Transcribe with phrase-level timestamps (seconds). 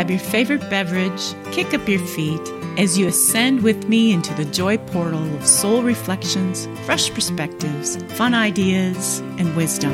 [0.00, 2.40] grab your favorite beverage, kick up your feet
[2.78, 8.32] as you ascend with me into the joy portal of soul reflections, fresh perspectives, fun
[8.32, 9.92] ideas, and wisdom.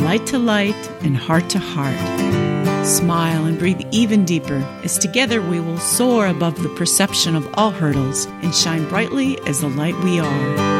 [0.00, 2.86] Light to light and heart to heart.
[2.86, 7.70] Smile and breathe even deeper as together we will soar above the perception of all
[7.70, 10.79] hurdles and shine brightly as the light we are.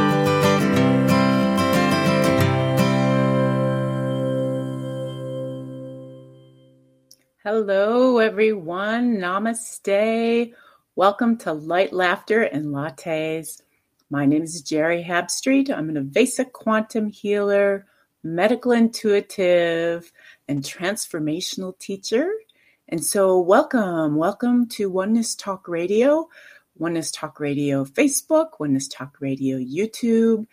[7.43, 9.17] Hello, everyone.
[9.17, 10.53] Namaste.
[10.94, 13.63] Welcome to Light, Laughter, and Lattes.
[14.11, 15.71] My name is Jerry Habstreet.
[15.71, 17.86] I'm an Avesa quantum healer,
[18.22, 20.13] medical intuitive,
[20.49, 22.30] and transformational teacher.
[22.90, 26.29] And so, welcome, welcome to Oneness Talk Radio,
[26.77, 30.46] Oneness Talk Radio Facebook, Oneness Talk Radio YouTube,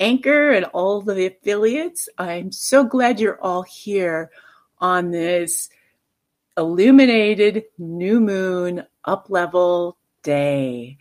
[0.00, 2.08] Anchor, and all the affiliates.
[2.18, 4.32] I'm so glad you're all here
[4.80, 5.68] on this
[6.56, 10.98] illuminated new moon up level day.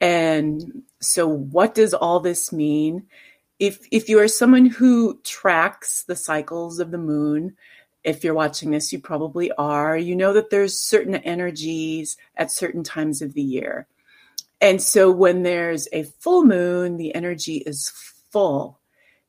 [0.00, 3.06] And so what does all this mean?
[3.58, 7.56] If if you are someone who tracks the cycles of the moon,
[8.04, 9.96] if you're watching this, you probably are.
[9.96, 13.86] You know that there's certain energies at certain times of the year.
[14.60, 17.92] And so when there's a full moon, the energy is
[18.30, 18.78] full.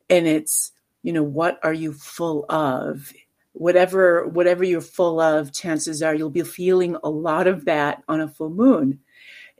[0.10, 3.12] And it's, you know, what are you full of?
[3.54, 8.20] Whatever whatever you're full of chances are you'll be feeling a lot of that on
[8.20, 9.00] a full moon.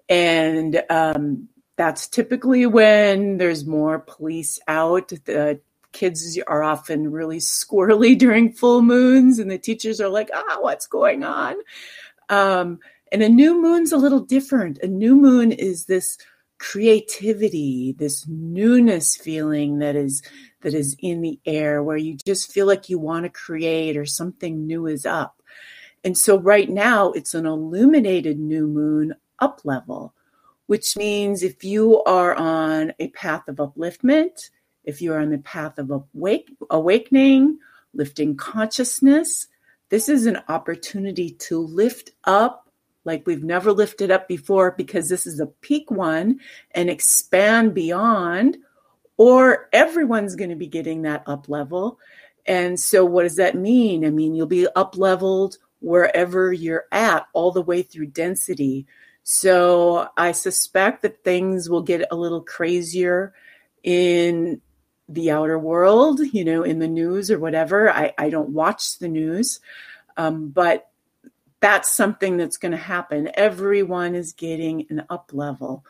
[0.10, 5.10] And um, that's typically when there's more police out.
[5.26, 10.58] The kids are often really squirrely during full moons and the teachers are like ah
[10.60, 11.56] what's going on?
[12.30, 12.80] Um,
[13.12, 14.80] and a new moon's a little different.
[14.80, 16.18] A new moon is this
[16.64, 20.22] creativity this newness feeling that is
[20.64, 24.06] that is in the air where you just feel like you want to create or
[24.06, 25.42] something new is up.
[26.04, 30.14] And so right now it's an illuminated new moon up level,
[30.66, 34.50] which means if you are on a path of upliftment,
[34.84, 37.60] if you are on the path of awake, awakening,
[37.94, 39.48] lifting consciousness,
[39.90, 42.64] this is an opportunity to lift up
[43.06, 46.40] like we've never lifted up before because this is a peak one
[46.72, 48.58] and expand beyond
[49.24, 51.98] or everyone's going to be getting that up level.
[52.46, 54.06] And so, what does that mean?
[54.06, 58.86] I mean, you'll be up leveled wherever you're at, all the way through density.
[59.24, 63.34] So, I suspect that things will get a little crazier
[63.82, 64.60] in
[65.08, 67.90] the outer world, you know, in the news or whatever.
[67.90, 69.62] I, I don't watch the news,
[70.18, 70.90] um, but
[71.62, 73.32] that's something that's going to happen.
[73.36, 75.86] Everyone is getting an up level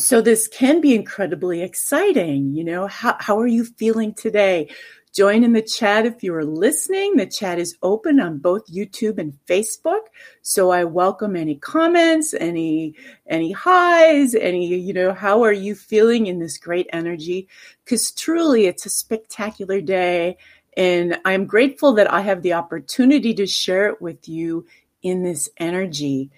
[0.00, 2.54] so this can be incredibly exciting.
[2.54, 4.68] You know, how, how are you feeling today?
[5.12, 7.16] Join in the chat if you are listening.
[7.16, 10.02] The chat is open on both YouTube and Facebook.
[10.42, 12.94] So I welcome any comments, any
[13.26, 17.48] any highs, any, you know, how are you feeling in this great energy?
[17.84, 20.36] Because truly it's a spectacular day.
[20.76, 24.64] And I'm grateful that I have the opportunity to share it with you
[25.02, 26.30] in this energy.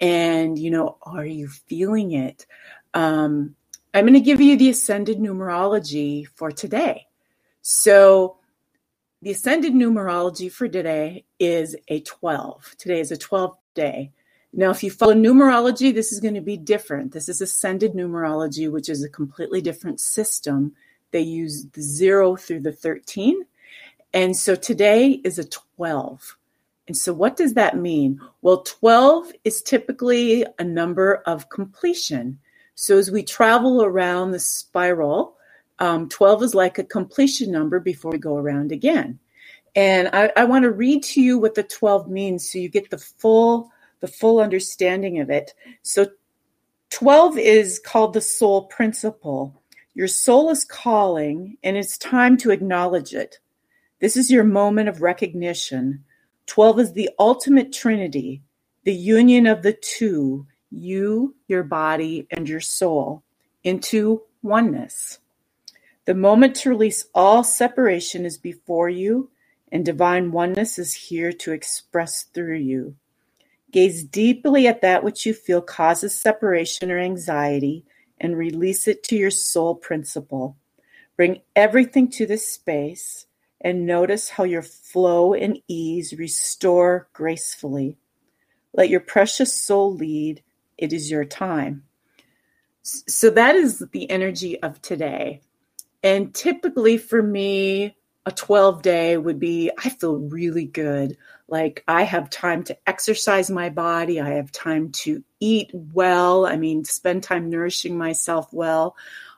[0.00, 2.46] And, you know, are you feeling it?
[2.94, 3.54] Um,
[3.92, 7.06] I'm going to give you the ascended numerology for today.
[7.62, 8.36] So,
[9.22, 12.76] the ascended numerology for today is a 12.
[12.78, 14.12] Today is a 12 day.
[14.52, 17.12] Now, if you follow numerology, this is going to be different.
[17.12, 20.72] This is ascended numerology, which is a completely different system.
[21.10, 23.42] They use the zero through the 13.
[24.12, 26.36] And so today is a 12.
[26.88, 28.20] And so, what does that mean?
[28.42, 32.40] Well, 12 is typically a number of completion.
[32.74, 35.36] So as we travel around the spiral,
[35.78, 39.18] um, 12 is like a completion number before we go around again.
[39.74, 42.90] And I, I want to read to you what the 12 means so you get
[42.90, 43.70] the full
[44.00, 45.52] the full understanding of it.
[45.82, 46.06] So
[46.90, 49.62] 12 is called the soul principle.
[49.94, 53.38] Your soul is calling and it's time to acknowledge it.
[54.00, 56.04] This is your moment of recognition.
[56.46, 58.42] 12 is the ultimate trinity,
[58.84, 63.22] the union of the two, you, your body, and your soul
[63.64, 65.18] into oneness.
[66.06, 69.30] The moment to release all separation is before you,
[69.70, 72.96] and divine oneness is here to express through you.
[73.70, 77.84] Gaze deeply at that which you feel causes separation or anxiety
[78.18, 80.56] and release it to your soul principle.
[81.16, 83.26] Bring everything to this space
[83.60, 87.96] and notice how your flow and ease restore gracefully.
[88.72, 90.42] Let your precious soul lead
[90.80, 91.84] it is your time.
[92.82, 95.42] So that is the energy of today.
[96.02, 97.96] And typically for me,
[98.26, 101.16] a 12 day would be I feel really good.
[101.48, 106.56] Like I have time to exercise my body, I have time to eat well, I
[106.56, 108.96] mean, spend time nourishing myself well.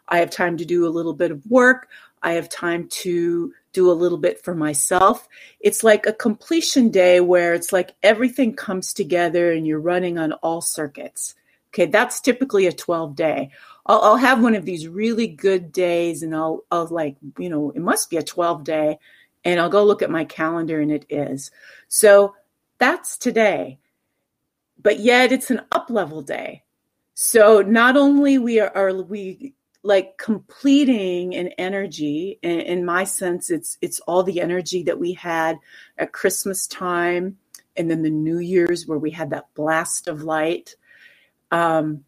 [0.09, 1.89] I have time to do a little bit of work.
[2.23, 5.29] I have time to do a little bit for myself.
[5.61, 10.33] It's like a completion day where it's like everything comes together and you're running on
[10.35, 11.35] all circuits.
[11.71, 13.51] Okay, that's typically a 12 day.
[13.87, 17.71] I'll, I'll, have one of these really good days and I'll, I'll like, you know,
[17.71, 18.99] it must be a 12 day
[19.45, 21.51] and I'll go look at my calendar and it is.
[21.89, 22.35] So
[22.79, 23.79] that's today.
[24.81, 26.63] But yet it's an up level day.
[27.15, 32.39] So not only we are, are we like completing an energy.
[32.43, 35.59] In, my sense it's it's all the energy that we had
[35.99, 37.39] at christmas time
[37.77, 40.77] and then the new year's where we had that blast of light.
[41.51, 42.05] Um,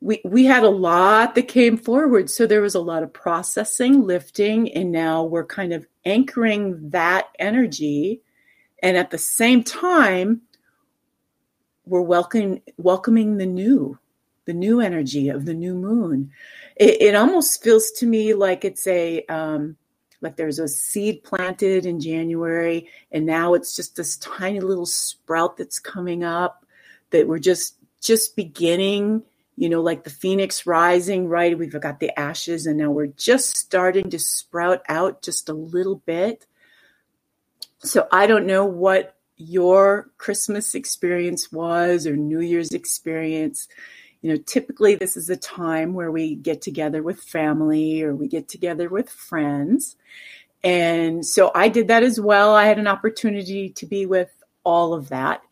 [0.00, 2.30] we we had a lot that came forward.
[2.30, 7.26] So there was a lot of processing lifting and now we're kind of anchoring that
[7.38, 8.22] energy.
[8.82, 10.42] And at the same time
[11.84, 13.98] we're welcoming welcoming the new
[14.48, 16.30] the new energy of the new moon
[16.78, 19.76] it, it almost feels to me like it's a um,
[20.20, 25.56] like there's a seed planted in January, and now it's just this tiny little sprout
[25.56, 26.64] that's coming up
[27.10, 29.22] that we're just just beginning.
[29.56, 31.58] You know, like the phoenix rising, right?
[31.58, 35.96] We've got the ashes, and now we're just starting to sprout out just a little
[35.96, 36.46] bit.
[37.80, 43.68] So I don't know what your Christmas experience was or New Year's experience
[44.20, 48.28] you know, typically this is a time where we get together with family or we
[48.28, 49.96] get together with friends.
[50.64, 52.54] And so I did that as well.
[52.54, 54.30] I had an opportunity to be with
[54.64, 55.42] all of that.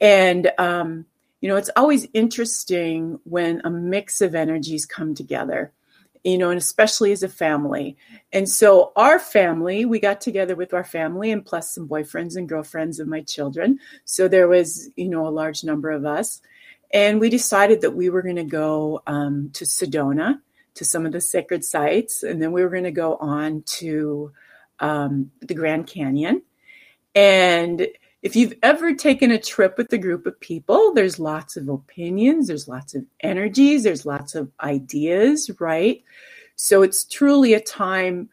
[0.00, 1.06] And, um,
[1.40, 5.72] you know, it's always interesting when a mix of energies come together,
[6.24, 7.96] you know, and especially as a family.
[8.32, 12.48] And so our family, we got together with our family and plus some boyfriends and
[12.48, 13.78] girlfriends of my children.
[14.04, 16.42] So there was, you know, a large number of us.
[16.92, 20.40] And we decided that we were going to go um, to Sedona,
[20.74, 24.32] to some of the sacred sites, and then we were going to go on to
[24.80, 26.42] um, the Grand Canyon.
[27.14, 27.86] And
[28.22, 32.48] if you've ever taken a trip with a group of people, there's lots of opinions,
[32.48, 36.02] there's lots of energies, there's lots of ideas, right?
[36.56, 38.28] So it's truly a time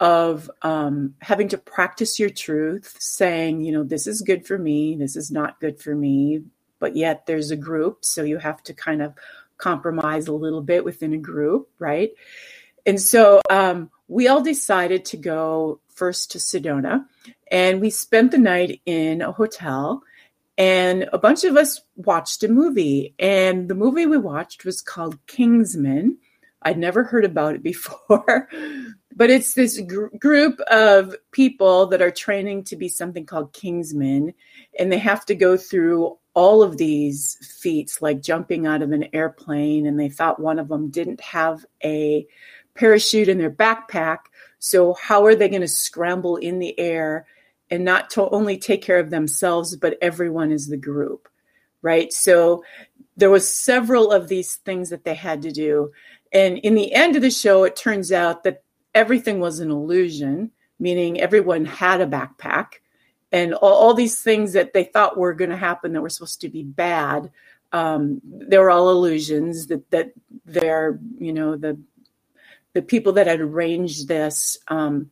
[0.00, 4.96] of um, having to practice your truth, saying, you know, this is good for me,
[4.96, 6.42] this is not good for me,
[6.80, 8.04] but yet there's a group.
[8.04, 9.14] So you have to kind of
[9.58, 12.10] compromise a little bit within a group, right?
[12.86, 17.04] And so um, we all decided to go first to Sedona
[17.50, 20.02] and we spent the night in a hotel.
[20.56, 23.14] And a bunch of us watched a movie.
[23.18, 26.18] And the movie we watched was called Kingsman.
[26.62, 28.48] I'd never heard about it before,
[29.14, 34.34] but it's this gr- group of people that are training to be something called Kingsmen.
[34.78, 39.08] And they have to go through all of these feats, like jumping out of an
[39.12, 42.26] airplane, and they thought one of them didn't have a
[42.74, 44.18] parachute in their backpack.
[44.58, 47.26] So, how are they going to scramble in the air
[47.70, 51.28] and not to only take care of themselves, but everyone as the group?
[51.82, 52.12] Right.
[52.12, 52.62] So,
[53.16, 55.92] there was several of these things that they had to do.
[56.32, 58.62] And in the end of the show, it turns out that
[58.94, 62.74] everything was an illusion, meaning everyone had a backpack
[63.32, 66.40] and all, all these things that they thought were going to happen that were supposed
[66.40, 67.30] to be bad
[67.72, 70.12] um, they were all illusions that that
[70.44, 71.78] they're you know the
[72.72, 75.10] the people that had arranged this um,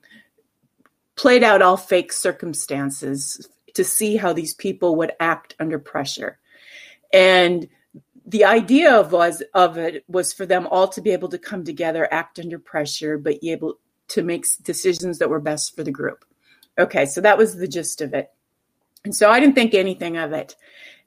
[1.16, 6.38] played out all fake circumstances to see how these people would act under pressure.
[7.12, 7.68] And
[8.26, 11.64] the idea of was of it was for them all to be able to come
[11.64, 15.90] together act under pressure but be able to make decisions that were best for the
[15.90, 16.24] group
[16.78, 18.30] Okay, so that was the gist of it.
[19.04, 20.56] And so I didn't think anything of it.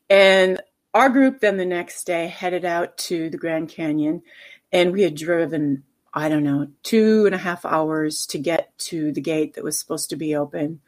[0.10, 0.62] And
[0.94, 4.24] our group then the next day headed out to the Grand Canyon,
[4.72, 9.12] and we had driven, I don't know, two and a half hours to get to
[9.14, 10.82] the gate that was supposed to be open.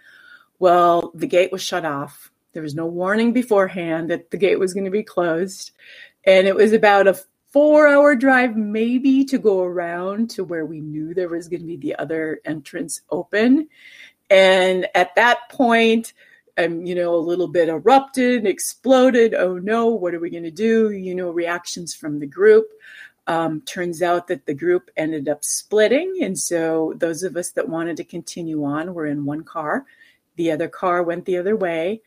[0.59, 2.31] Well, the gate was shut off.
[2.51, 5.71] There was no warning beforehand that the gate was going to be closed.
[6.25, 7.19] And it was about a
[7.51, 11.67] four hour drive, maybe, to go around to where we knew there was going to
[11.67, 13.69] be the other entrance open.
[14.33, 16.13] And at that point,
[16.57, 19.35] I'm, you know, a little bit erupted, exploded.
[19.35, 20.89] Oh no, what are we going to do?
[20.89, 22.65] You know, reactions from the group.
[23.27, 26.17] Um, turns out that the group ended up splitting.
[26.21, 29.85] And so those of us that wanted to continue on were in one car.
[30.35, 32.01] The other car went the other way.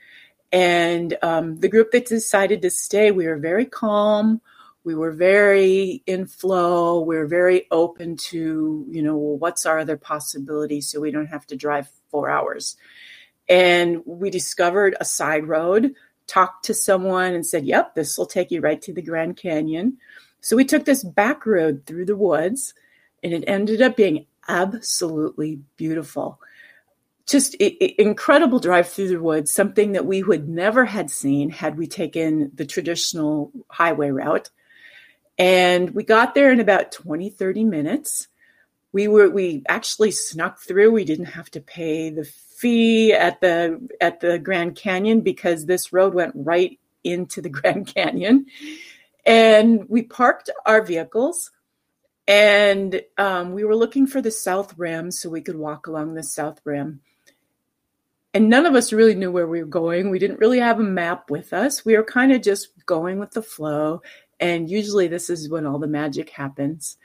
[0.52, 4.40] And um, the group that decided to stay, we were very calm.
[4.86, 7.00] we were very in flow.
[7.00, 11.26] We were very open to, you know, well, what's our other possibility so we don't
[11.26, 12.76] have to drive four hours.
[13.48, 15.94] And we discovered a side road,
[16.26, 19.98] talked to someone and said, yep, this will take you right to the Grand Canyon.
[20.40, 22.74] So we took this back road through the woods
[23.22, 26.40] and it ended up being absolutely beautiful.
[27.26, 31.88] Just incredible drive through the woods, something that we would never had seen had we
[31.88, 34.50] taken the traditional highway route.
[35.38, 38.28] And we got there in about 20, 30 minutes.
[38.96, 40.90] We were we actually snuck through.
[40.90, 45.92] We didn't have to pay the fee at the at the Grand Canyon because this
[45.92, 48.46] road went right into the Grand Canyon.
[49.26, 51.50] And we parked our vehicles
[52.26, 56.22] and um, we were looking for the South Rim so we could walk along the
[56.22, 57.02] South Rim.
[58.32, 60.08] And none of us really knew where we were going.
[60.08, 61.84] We didn't really have a map with us.
[61.84, 64.00] We were kind of just going with the flow
[64.40, 66.96] and usually this is when all the magic happens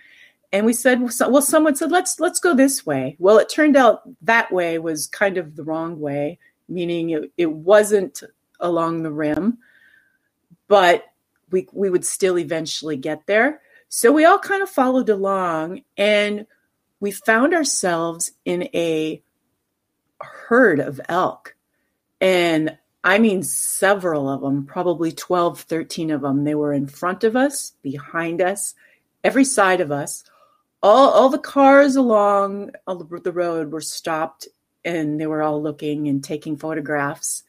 [0.51, 4.01] and we said well someone said let's let's go this way well it turned out
[4.21, 8.23] that way was kind of the wrong way meaning it, it wasn't
[8.59, 9.57] along the rim
[10.67, 11.05] but
[11.51, 16.45] we we would still eventually get there so we all kind of followed along and
[16.99, 19.21] we found ourselves in a
[20.19, 21.55] herd of elk
[22.19, 26.43] and I mean, several of them, probably 12, 13 of them.
[26.43, 28.75] They were in front of us, behind us,
[29.23, 30.23] every side of us.
[30.83, 34.47] All, all the cars along the road were stopped
[34.83, 37.43] and they were all looking and taking photographs.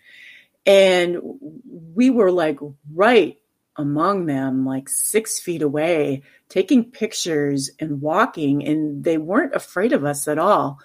[0.66, 1.18] And
[1.94, 2.58] we were like
[2.92, 3.38] right
[3.76, 10.04] among them, like six feet away, taking pictures and walking, and they weren't afraid of
[10.04, 10.78] us at all.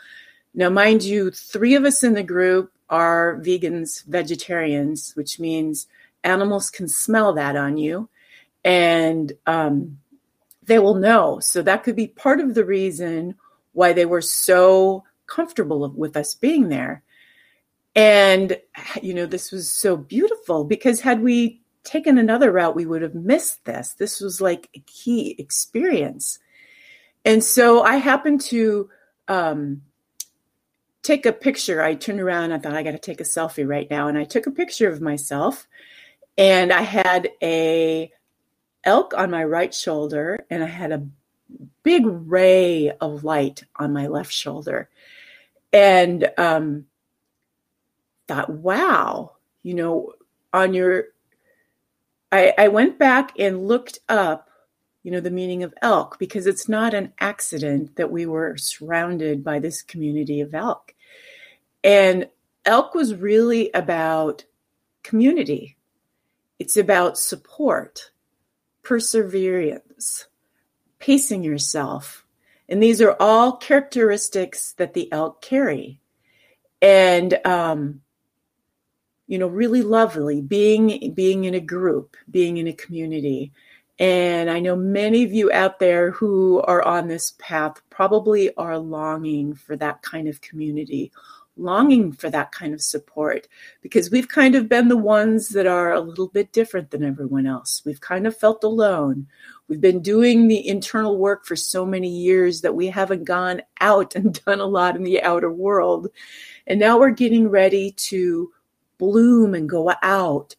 [0.54, 5.88] Now, mind you, three of us in the group are vegans, vegetarians, which means
[6.24, 8.10] animals can smell that on you
[8.64, 10.00] and um,
[10.68, 11.40] they will know.
[11.40, 13.36] So that could be part of the reason
[13.74, 17.04] why they were so comfortable with us being there.
[17.96, 18.60] And,
[19.02, 23.16] you know, this was so beautiful because had we taken another route, we would have
[23.16, 23.94] missed this.
[23.94, 26.38] This was like a key experience.
[27.26, 28.90] And so I happened to
[29.28, 29.82] um,
[31.02, 31.82] take a picture.
[31.82, 32.52] I turned around.
[32.52, 34.90] I thought I got to take a selfie right now, and I took a picture
[34.90, 35.68] of myself.
[36.38, 38.12] And I had a
[38.88, 41.06] elk on my right shoulder, and I had a
[41.84, 44.90] big ray of light on my left shoulder,
[45.72, 46.86] and um,
[48.28, 50.14] thought, wow, you know,
[50.54, 51.06] on your.
[52.32, 54.48] I, I went back and looked up
[55.08, 59.42] you know, the meaning of elk because it's not an accident that we were surrounded
[59.42, 60.94] by this community of elk.
[61.82, 62.28] And
[62.66, 64.44] elk was really about
[65.04, 65.78] community.
[66.60, 68.12] It's about support,
[68.88, 70.28] perseverance,
[70.98, 72.26] pacing yourself.
[72.70, 76.00] And these are all characteristics that the elk carry.
[76.82, 78.00] And, um,
[79.28, 83.52] you know, really lovely being, being in a group, being in a community.
[84.00, 88.80] And I know many of you out there who are on this path probably are
[88.80, 91.12] longing for that kind of community,
[91.58, 93.48] longing for that kind of support
[93.82, 97.46] because we've kind of been the ones that are a little bit different than everyone
[97.46, 97.82] else.
[97.86, 99.28] We've kind of felt alone.
[99.68, 104.16] We've been doing the internal work for so many years that we haven't gone out
[104.16, 106.08] and done a lot in the outer world.
[106.66, 108.52] And now we're getting ready to
[108.98, 110.56] bloom and go out.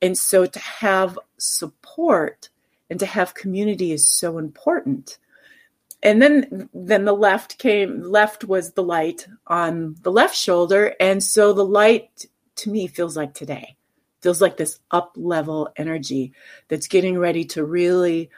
[0.00, 2.50] And so to have support
[2.90, 5.18] and to have community is so important
[6.02, 10.94] and then then the left came left was the light on the left shoulder.
[11.00, 12.26] And so the light
[12.56, 13.76] to me feels like today.
[14.20, 16.32] Feels like this up level energy
[16.68, 18.30] that's getting ready to really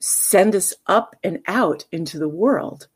[0.00, 2.88] send us up and out into the world.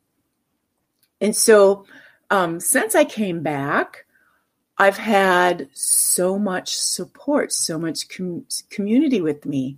[1.19, 1.85] And so
[2.31, 4.05] um, since i came back
[4.77, 9.77] i've had so much support so much com- community with me.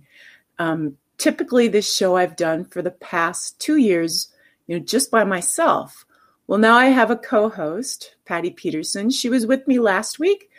[0.58, 4.28] Um, typically this show I've done for the past two years,
[4.66, 6.04] you know, just by myself.
[6.46, 9.10] Well, now I have a co-host, Patty Peterson.
[9.10, 10.50] She was with me last week,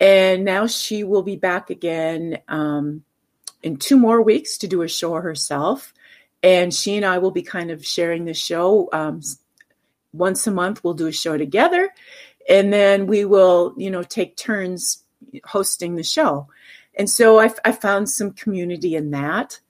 [0.00, 3.04] and now she will be back again um,
[3.62, 5.94] in two more weeks to do a show herself.
[6.42, 9.20] And she and I will be kind of sharing the show um,
[10.12, 10.82] once a month.
[10.82, 11.90] We'll do a show together,
[12.48, 15.04] and then we will, you know, take turns
[15.44, 16.48] hosting the show.
[16.94, 19.60] And so I, I found some community in that.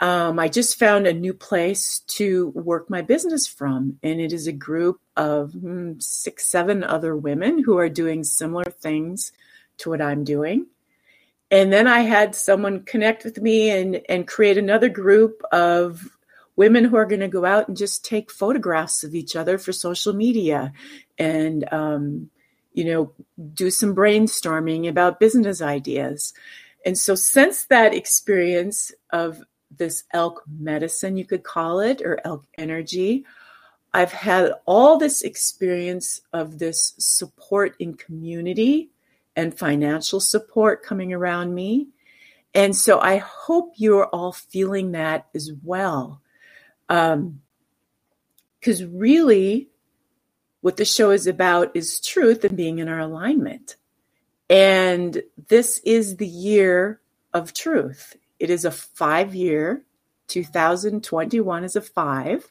[0.00, 4.46] Um, I just found a new place to work my business from, and it is
[4.46, 9.32] a group of mm, six, seven other women who are doing similar things
[9.78, 10.66] to what I'm doing.
[11.50, 16.08] and then I had someone connect with me and and create another group of
[16.56, 19.72] women who are going to go out and just take photographs of each other for
[19.72, 20.72] social media
[21.18, 22.30] and um,
[22.72, 23.12] you know
[23.54, 26.32] do some brainstorming about business ideas
[26.84, 29.42] and so since that experience of
[29.76, 33.24] this elk medicine you could call it or elk energy
[33.92, 38.90] i've had all this experience of this support in community
[39.36, 41.88] and financial support coming around me.
[42.54, 46.20] And so I hope you're all feeling that as well.
[46.88, 47.40] Because um,
[48.92, 49.68] really,
[50.60, 53.76] what the show is about is truth and being in our alignment.
[54.48, 57.00] And this is the year
[57.32, 58.16] of truth.
[58.40, 59.84] It is a five year,
[60.28, 62.50] 2021 is a five.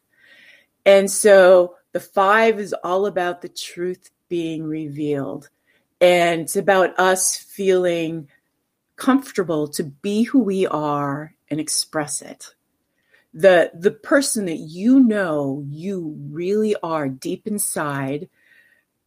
[0.86, 5.50] And so the five is all about the truth being revealed.
[6.00, 8.30] And it's about us feeling
[8.96, 12.54] comfortable to be who we are and express it.
[13.34, 18.30] The, the person that you know you really are deep inside,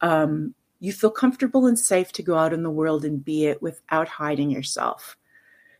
[0.01, 3.61] um, you feel comfortable and safe to go out in the world and be it
[3.61, 5.17] without hiding yourself.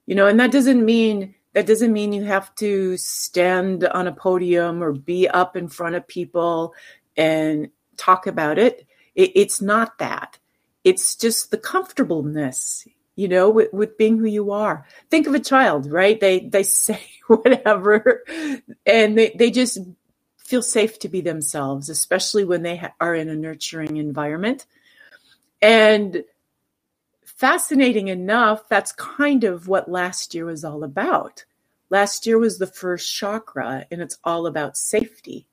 [0.05, 4.11] You know, and that doesn't mean that doesn't mean you have to stand on a
[4.11, 6.73] podium or be up in front of people
[7.15, 8.87] and talk about it.
[9.15, 10.39] it it's not that.
[10.83, 14.85] It's just the comfortableness you know with, with being who you are.
[15.09, 16.19] Think of a child right?
[16.19, 18.23] They they say whatever
[18.85, 19.79] and they, they just
[20.37, 24.65] feel safe to be themselves especially when they ha- are in a nurturing environment.
[25.61, 26.25] And
[27.43, 31.43] fascinating enough that's kind of what last year was all about
[31.89, 35.45] last year was the first chakra and it's all about safety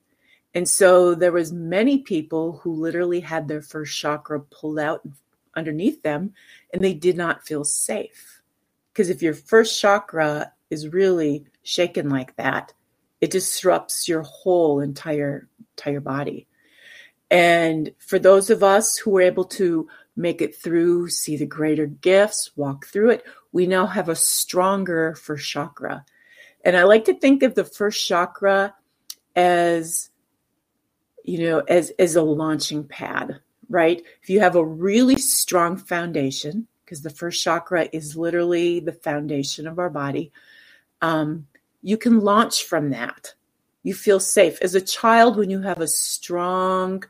[0.54, 5.02] and so there was many people who literally had their first chakra pulled out
[5.54, 6.32] underneath them
[6.72, 8.42] and they did not feel safe.
[8.92, 12.72] Because if your first chakra is really shaken like that,
[13.20, 16.48] it disrupts your whole entire entire body.
[17.30, 19.88] And for those of us who were able to
[20.20, 25.14] make it through, see the greater gifts, walk through it, we now have a stronger
[25.14, 26.04] first chakra.
[26.64, 28.74] And I like to think of the first chakra
[29.34, 30.10] as
[31.24, 34.02] you know as as a launching pad right?
[34.20, 39.68] If you have a really strong foundation because the first chakra is literally the foundation
[39.68, 40.32] of our body
[41.02, 41.46] um,
[41.82, 43.34] you can launch from that.
[43.82, 44.60] You feel safe.
[44.60, 47.04] As a child when you have a strong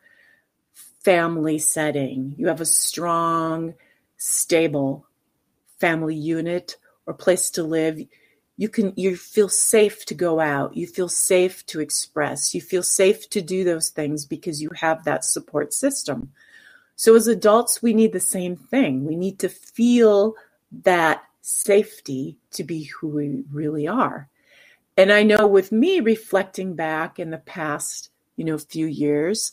[1.05, 2.35] family setting.
[2.37, 3.75] You have a strong
[4.17, 5.07] stable
[5.79, 8.01] family unit or place to live.
[8.57, 10.77] You can you feel safe to go out.
[10.77, 12.55] You feel safe to express.
[12.55, 16.33] You feel safe to do those things because you have that support system.
[16.97, 19.07] So as adults we need the same thing.
[19.07, 20.35] We need to feel
[20.83, 24.29] that safety to be who we really are.
[24.97, 29.53] And i know with me reflecting back in the past you know few years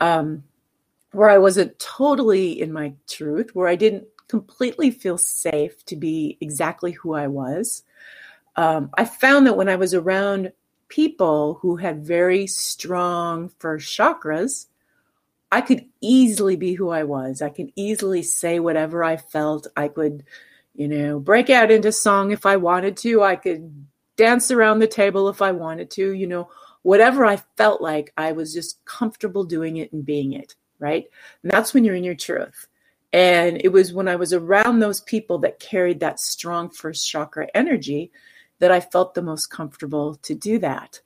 [0.00, 0.42] um,
[1.12, 6.36] where i wasn't totally in my truth where i didn't completely feel safe to be
[6.40, 7.82] exactly who i was
[8.56, 10.52] um, I found that when I was around
[10.88, 14.66] people who had very strong first chakras,
[15.50, 17.42] I could easily be who I was.
[17.42, 19.66] I could easily say whatever I felt.
[19.76, 20.24] I could,
[20.74, 23.22] you know, break out into song if I wanted to.
[23.22, 26.50] I could dance around the table if I wanted to, you know,
[26.82, 31.06] whatever I felt like, I was just comfortable doing it and being it, right?
[31.42, 32.68] And that's when you're in your truth.
[33.12, 37.46] And it was when I was around those people that carried that strong first chakra
[37.54, 38.10] energy
[38.58, 41.00] that I felt the most comfortable to do that.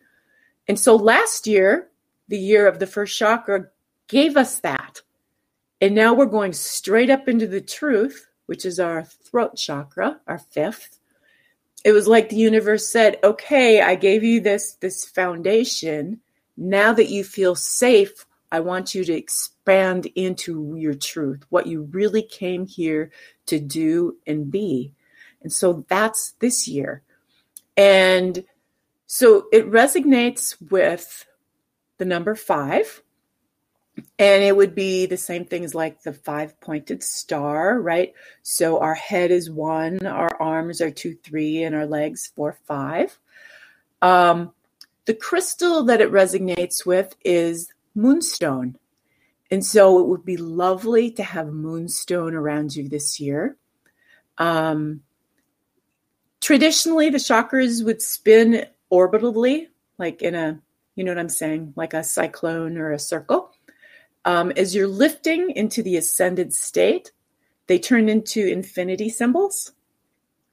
[0.69, 1.89] And so last year,
[2.29, 3.69] the year of the first chakra,
[4.09, 5.03] gave us that.
[5.81, 10.39] And now we're going straight up into the truth, which is our throat chakra, our
[10.39, 10.99] fifth.
[11.85, 16.21] It was like the universe said, okay, I gave you this, this foundation.
[16.57, 21.83] Now that you feel safe, I want you to expand into your truth, what you
[21.93, 23.13] really came here
[23.45, 24.95] to do and be.
[25.43, 27.03] And so that's this year.
[27.77, 28.45] And
[29.07, 31.27] so it resonates with
[31.99, 33.03] the number five.
[34.19, 38.15] And it would be the same things like the five pointed star, right?
[38.43, 43.19] So our head is one, our arms are two, three, and our legs four, five.
[44.01, 44.53] Um,
[45.05, 48.77] the crystal that it resonates with is moonstone.
[49.51, 53.57] And so it would be lovely to have moonstone around you this year.
[54.39, 55.03] Um,
[56.41, 60.61] traditionally the chakras would spin orbitally, like in a,
[60.95, 63.53] you know what I'm saying, like a cyclone or a circle.
[64.25, 67.13] Um, as you're lifting into the ascended state,
[67.69, 69.73] they turn into infinity symbols.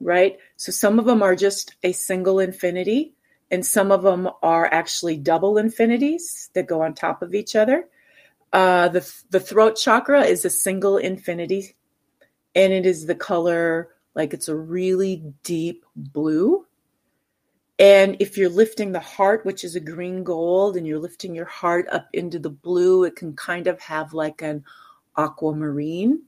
[0.03, 0.37] right?
[0.57, 3.13] So some of them are just a single infinity,
[3.53, 7.87] and some of them are actually double infinities that go on top of each other.
[8.51, 11.75] Uh, the the throat chakra is a single infinity,
[12.55, 16.65] and it is the color like it's a really deep blue.
[17.77, 21.45] And if you're lifting the heart, which is a green gold, and you're lifting your
[21.45, 24.63] heart up into the blue, it can kind of have like an
[25.15, 26.23] aquamarine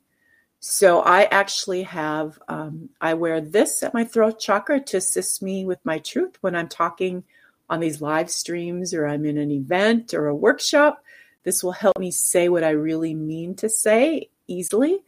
[0.67, 5.63] so I actually have, um, I wear this at my throat chakra to assist me
[5.63, 7.23] with my truth when I'm talking
[7.69, 11.03] on these live streams or I'm in an event or a workshop.
[11.43, 15.03] This will help me say what I really mean to say easily.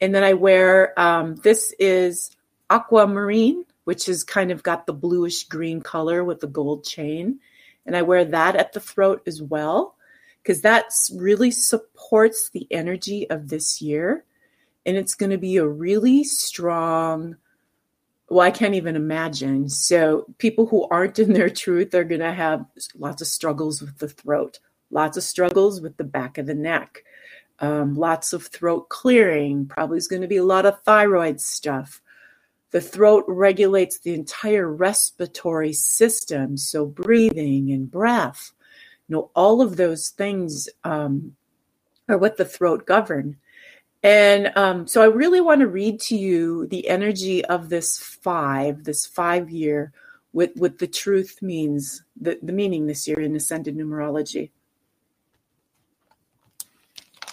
[0.00, 2.30] And then I wear, um, this is
[2.70, 7.40] aquamarine, which is kind of got the bluish green color with the gold chain.
[7.86, 9.96] And I wear that at the throat as well,
[10.44, 14.24] because that really supports the energy of this year
[14.86, 17.36] and it's going to be a really strong
[18.30, 19.68] well i can't even imagine.
[19.68, 22.64] So people who aren't in their truth are going to have
[22.96, 24.58] lots of struggles with the throat
[24.90, 27.02] lots of struggles with the back of the neck
[27.58, 32.02] um, lots of throat clearing probably is going to be a lot of thyroid stuff.
[32.70, 38.52] The throat regulates the entire respiratory system so breathing and breath
[39.08, 41.36] you know all of those things um,
[42.08, 43.36] are what the throat govern
[44.06, 48.84] and um, so I really want to read to you the energy of this five,
[48.84, 49.92] this five year,
[50.32, 54.50] with what the truth means, the, the meaning this year in ascended numerology.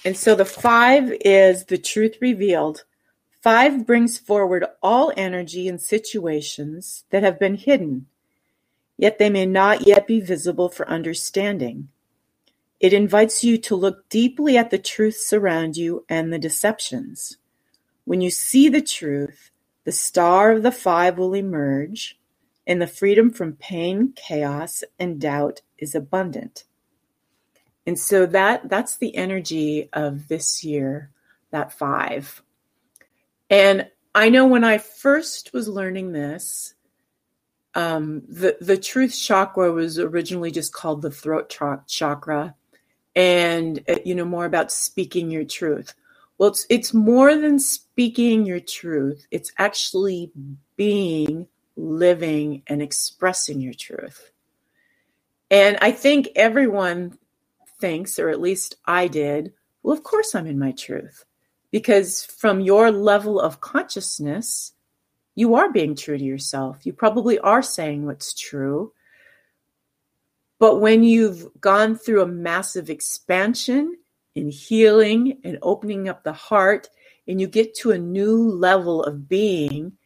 [0.03, 2.85] And so the five is the truth revealed.
[3.43, 8.07] Five brings forward all energy and situations that have been hidden,
[8.97, 11.89] yet they may not yet be visible for understanding.
[12.83, 17.37] It invites you to look deeply at the truths around you and the deceptions.
[18.03, 19.51] When you see the truth,
[19.85, 22.19] the star of the five will emerge,
[22.67, 26.65] and the freedom from pain, chaos, and doubt is abundant.
[27.87, 31.09] And so that that's the energy of this year,
[31.51, 32.43] that five.
[33.49, 36.73] And I know when I first was learning this,
[37.75, 41.47] um, the the truth chakra was originally just called the throat
[41.87, 42.55] chakra,
[43.15, 45.93] and uh, you know more about speaking your truth.
[46.37, 49.27] Well it's it's more than speaking your truth.
[49.31, 50.31] It's actually
[50.75, 54.31] being living and expressing your truth.
[55.51, 57.17] And i think everyone
[57.79, 61.25] thinks or at least i did well of course i'm in my truth.
[61.71, 64.73] Because from your level of consciousness
[65.35, 66.85] you are being true to yourself.
[66.85, 68.93] You probably are saying what's true
[70.63, 73.97] but when you've gone through a massive expansion
[74.33, 76.87] in healing and opening up the heart,
[77.27, 79.97] and you get to a new level of being,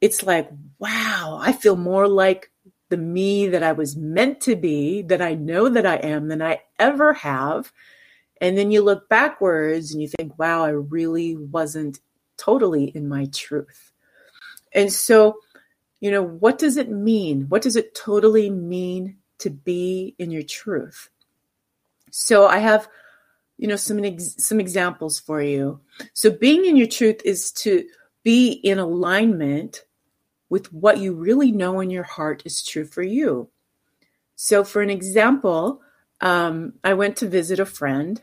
[0.00, 2.50] it's like, wow, I feel more like
[2.88, 6.40] the me that I was meant to be, that I know that I am, than
[6.40, 7.70] I ever have.
[8.40, 12.00] And then you look backwards and you think, wow, I really wasn't
[12.38, 13.92] totally in my truth.
[14.72, 15.40] And so,
[16.00, 17.50] you know, what does it mean?
[17.50, 21.10] What does it totally mean to be in your truth.
[22.10, 22.88] So I have,
[23.56, 25.80] you know, some some examples for you.
[26.12, 27.84] So being in your truth is to
[28.24, 29.84] be in alignment
[30.50, 33.48] with what you really know in your heart is true for you.
[34.36, 35.82] So, for an example,
[36.20, 38.22] um, I went to visit a friend,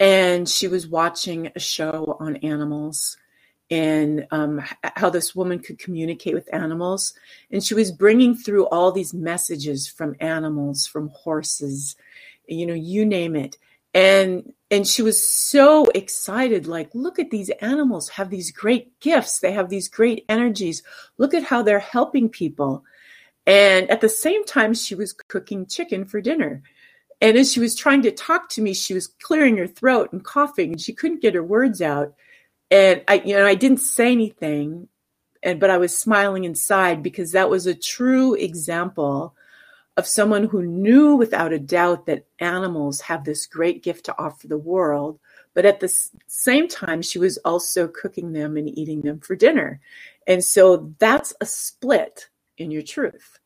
[0.00, 3.16] and she was watching a show on animals
[3.70, 4.62] and um,
[4.96, 7.12] how this woman could communicate with animals.
[7.50, 11.96] And she was bringing through all these messages from animals, from horses,
[12.46, 13.58] you know, you name it.
[13.94, 19.40] And and she was so excited like look at these animals have these great gifts.
[19.40, 20.82] They have these great energies.
[21.16, 22.84] Look at how they're helping people.
[23.46, 26.62] And at the same time she was cooking chicken for dinner.
[27.20, 30.22] And as she was trying to talk to me she was clearing her throat and
[30.22, 32.14] coughing and she couldn't get her words out
[32.70, 34.88] and I, you know, I didn't say anything,
[35.42, 39.34] and but I was smiling inside because that was a true example
[39.96, 44.46] of someone who knew without a doubt that animals have this great gift to offer
[44.46, 45.18] the world.
[45.54, 45.92] But at the
[46.28, 49.80] same time, she was also cooking them and eating them for dinner.
[50.26, 52.28] And so that's a split
[52.58, 53.40] in your truth.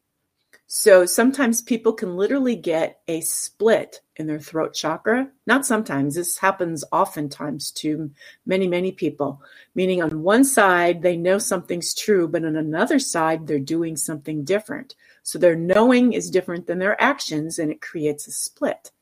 [0.74, 5.28] So sometimes people can literally get a split in their throat chakra.
[5.46, 8.10] Not sometimes, this happens oftentimes to
[8.46, 9.42] many, many people.
[9.74, 14.44] Meaning, on one side, they know something's true, but on another side, they're doing something
[14.44, 14.94] different.
[15.22, 18.92] So their knowing is different than their actions, and it creates a split.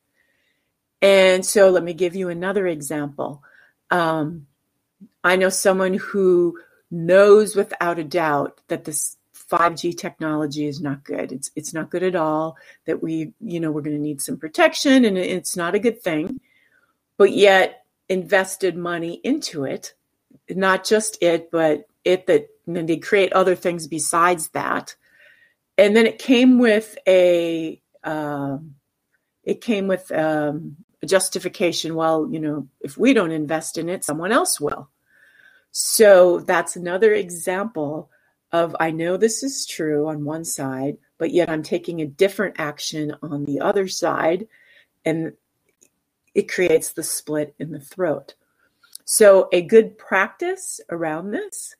[1.00, 3.44] And so, let me give you another example.
[3.92, 4.48] Um,
[5.22, 6.58] I know someone who
[6.90, 9.16] knows without a doubt that this
[9.50, 11.32] 5G technology is not good.
[11.32, 12.56] It's it's not good at all.
[12.86, 16.00] That we, you know, we're going to need some protection, and it's not a good
[16.00, 16.40] thing.
[17.16, 19.94] But yet, invested money into it,
[20.48, 24.94] not just it, but it that then they create other things besides that.
[25.76, 28.76] And then it came with a um,
[29.44, 31.94] it came with um, a justification.
[31.94, 34.88] Well, you know, if we don't invest in it, someone else will.
[35.72, 38.10] So that's another example
[38.52, 42.56] of I know this is true on one side, but yet I'm taking a different
[42.58, 44.48] action on the other side,
[45.04, 45.34] and
[46.34, 48.34] it creates the split in the throat.
[49.04, 51.74] So, a good practice around this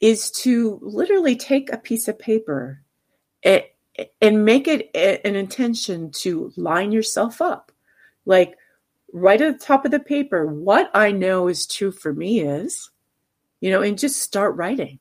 [0.00, 2.82] is to literally take a piece of paper
[3.42, 3.64] and,
[4.44, 7.70] make it an intention to line yourself up.
[8.24, 8.56] Like,
[9.12, 12.90] right at the top of the paper, what I know is true for me is,
[13.60, 15.00] you know, and just start writing.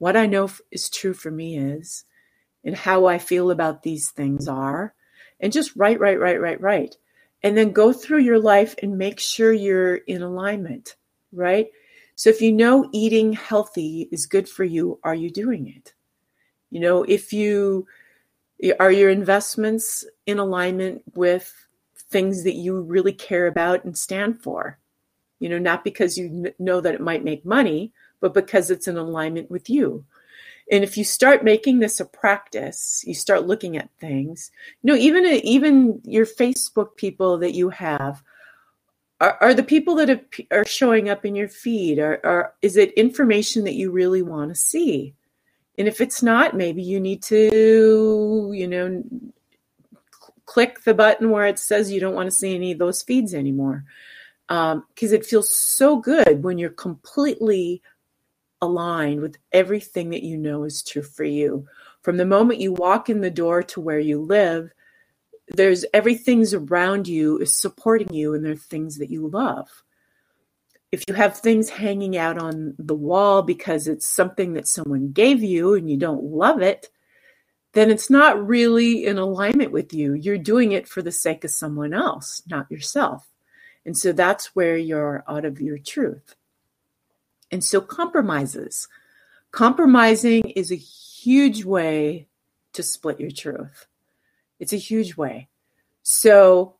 [0.00, 2.04] What I know is true for me is,
[2.64, 4.94] and how I feel about these things are,
[5.38, 6.96] and just write, write, write, write, write.
[7.42, 10.96] And then go through your life and make sure you're in alignment,
[11.32, 11.66] right?
[12.14, 15.92] So if you know eating healthy is good for you, are you doing it?
[16.70, 17.86] You know, if you
[18.78, 21.54] are your investments in alignment with
[22.08, 24.78] things that you really care about and stand for?
[25.40, 28.96] You know, not because you know that it might make money, but because it's in
[28.96, 30.04] alignment with you.
[30.70, 34.52] And if you start making this a practice, you start looking at things.
[34.82, 38.22] You know, even even your Facebook people that you have,
[39.20, 42.92] are, are the people that are showing up in your feed are, are is it
[42.94, 45.14] information that you really want to see
[45.78, 49.02] and if it's not maybe you need to you know
[50.46, 53.34] click the button where it says you don't want to see any of those feeds
[53.34, 53.84] anymore
[54.48, 57.82] because um, it feels so good when you're completely
[58.62, 61.66] aligned with everything that you know is true for you.
[62.02, 64.72] From the moment you walk in the door to where you live
[65.50, 69.68] there's everything's around you is supporting you and there are things that you love.
[70.92, 75.42] If you have things hanging out on the wall because it's something that someone gave
[75.42, 76.88] you and you don't love it
[77.72, 80.14] then it's not really in alignment with you.
[80.14, 83.28] You're doing it for the sake of someone else not yourself.
[83.86, 86.34] And so that's where you're out of your truth
[87.50, 88.88] and so compromises
[89.50, 92.26] compromising is a huge way
[92.72, 93.86] to split your truth
[94.60, 95.48] it's a huge way.
[96.02, 96.76] So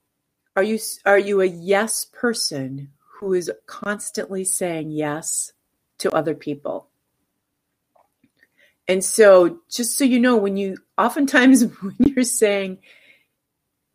[0.54, 5.52] are you are you a yes person who is constantly saying yes
[5.98, 6.88] to other people?
[8.86, 12.78] And so just so you know when you oftentimes when you're saying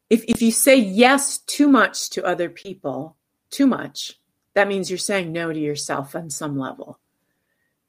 [0.09, 3.15] if if you say yes too much to other people,
[3.51, 4.19] too much,
[4.55, 6.97] that means you're saying no to yourself on some level.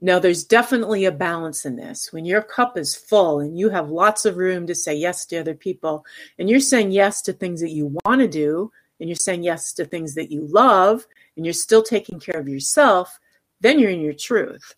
[0.01, 2.13] Now, there's definitely a balance in this.
[2.13, 5.39] When your cup is full and you have lots of room to say yes to
[5.39, 6.05] other people,
[6.39, 9.73] and you're saying yes to things that you want to do, and you're saying yes
[9.75, 13.19] to things that you love, and you're still taking care of yourself,
[13.61, 14.75] then you're in your truth.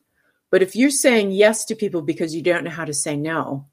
[0.50, 3.66] But if you're saying yes to people because you don't know how to say no,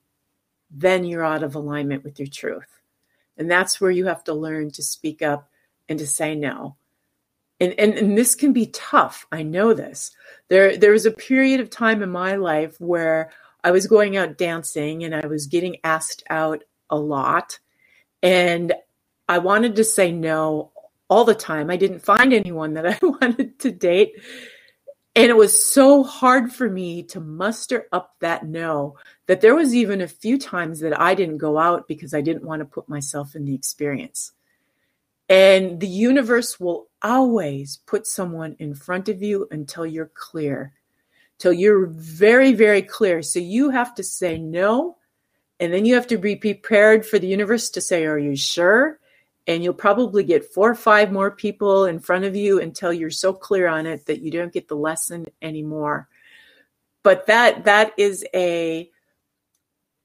[0.71, 2.81] then you're out of alignment with your truth.
[3.37, 5.49] And that's where you have to learn to speak up
[5.87, 6.75] and to say no
[7.59, 9.25] and, and and this can be tough.
[9.31, 10.11] I know this.
[10.49, 13.31] There there was a period of time in my life where
[13.63, 17.59] i was going out dancing and i was getting asked out a lot.
[18.21, 18.73] And
[19.29, 20.71] i wanted to say no
[21.07, 21.69] all the time.
[21.69, 24.13] I didn't find anyone that i wanted to date.
[25.17, 29.73] And it was so hard for me to muster up that no that there was
[29.73, 32.89] even a few times that i didn't go out because i didn't want to put
[32.89, 34.33] myself in the experience
[35.27, 40.73] and the universe will always put someone in front of you until you're clear,
[41.39, 43.21] till you're very, very clear.
[43.21, 44.97] So you have to say no.
[45.59, 48.99] And then you have to be prepared for the universe to say, Are you sure?
[49.47, 53.09] And you'll probably get four or five more people in front of you until you're
[53.09, 56.07] so clear on it that you don't get the lesson anymore.
[57.03, 58.89] But that that is a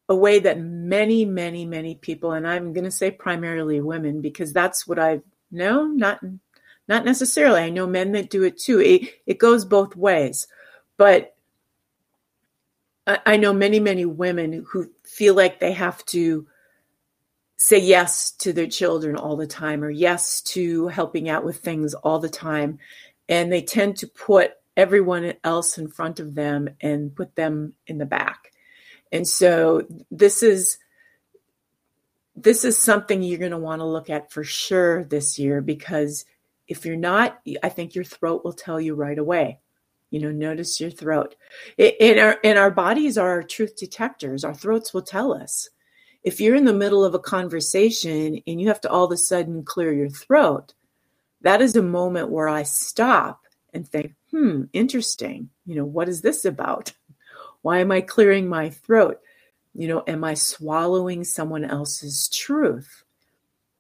[0.08, 0.58] a way that
[0.90, 5.22] many, many, many people, and I'm going to say primarily women, because that's what I've
[5.50, 6.20] no, not
[6.88, 7.60] not necessarily.
[7.60, 8.80] I know men that do it too.
[8.80, 10.48] It it goes both ways,
[10.96, 11.36] but
[13.06, 16.46] I, I know many, many women who feel like they have to
[17.56, 21.94] say yes to their children all the time or yes to helping out with things
[21.94, 22.78] all the time,
[23.28, 27.98] and they tend to put everyone else in front of them and put them in
[27.98, 28.50] the back
[29.12, 30.78] and so this is
[32.36, 36.24] this is something you're going to want to look at for sure this year because
[36.68, 39.58] if you're not, I think your throat will tell you right away.
[40.10, 41.36] You know, notice your throat.
[41.76, 44.44] In our in our bodies are our truth detectors.
[44.44, 45.68] Our throats will tell us.
[46.22, 49.16] If you're in the middle of a conversation and you have to all of a
[49.16, 50.74] sudden clear your throat,
[51.42, 53.42] that is a moment where I stop
[53.72, 55.50] and think, hmm, interesting.
[55.64, 56.92] You know, what is this about?
[57.62, 59.20] Why am I clearing my throat?
[59.74, 63.04] You know, am I swallowing someone else's truth?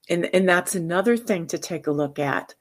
[0.08, 2.54] And, and that's another thing to take a look at.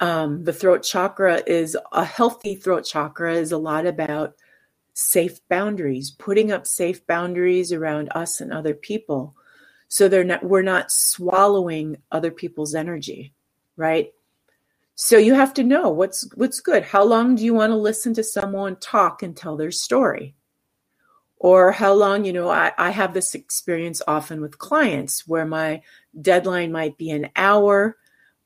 [0.00, 4.34] Um, the throat chakra is a healthy throat chakra is a lot about
[4.94, 9.34] safe boundaries, putting up safe boundaries around us and other people.
[9.88, 13.32] So they're not, we're not swallowing other people's energy,
[13.76, 14.12] right?
[15.00, 16.82] So you have to know what's what's good.
[16.82, 20.34] How long do you want to listen to someone talk and tell their story?
[21.36, 25.82] Or how long, you know, I, I have this experience often with clients where my
[26.20, 27.96] deadline might be an hour,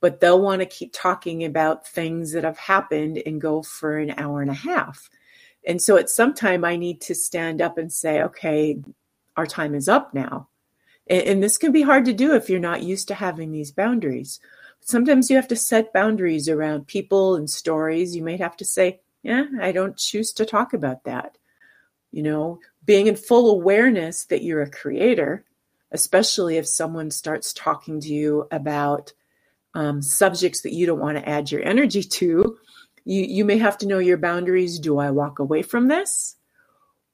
[0.02, 4.12] but they'll want to keep talking about things that have happened and go for an
[4.18, 5.08] hour and a half.
[5.66, 8.78] And so at some time I need to stand up and say, okay,
[9.38, 10.50] our time is up now.
[11.06, 13.72] And, and this can be hard to do if you're not used to having these
[13.72, 14.38] boundaries
[14.82, 18.14] sometimes you have to set boundaries around people and stories.
[18.14, 21.38] You might have to say, yeah, I don't choose to talk about that.
[22.10, 25.44] You know, being in full awareness that you're a creator,
[25.92, 29.12] especially if someone starts talking to you about
[29.74, 32.58] um, subjects that you don't want to add your energy to,
[33.04, 34.78] you, you may have to know your boundaries.
[34.78, 36.36] Do I walk away from this?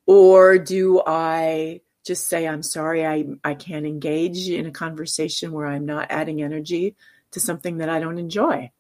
[0.07, 5.67] Or do I just say, I'm sorry, I, I can't engage in a conversation where
[5.67, 6.97] I'm not adding energy
[7.33, 8.71] to something that I don't enjoy.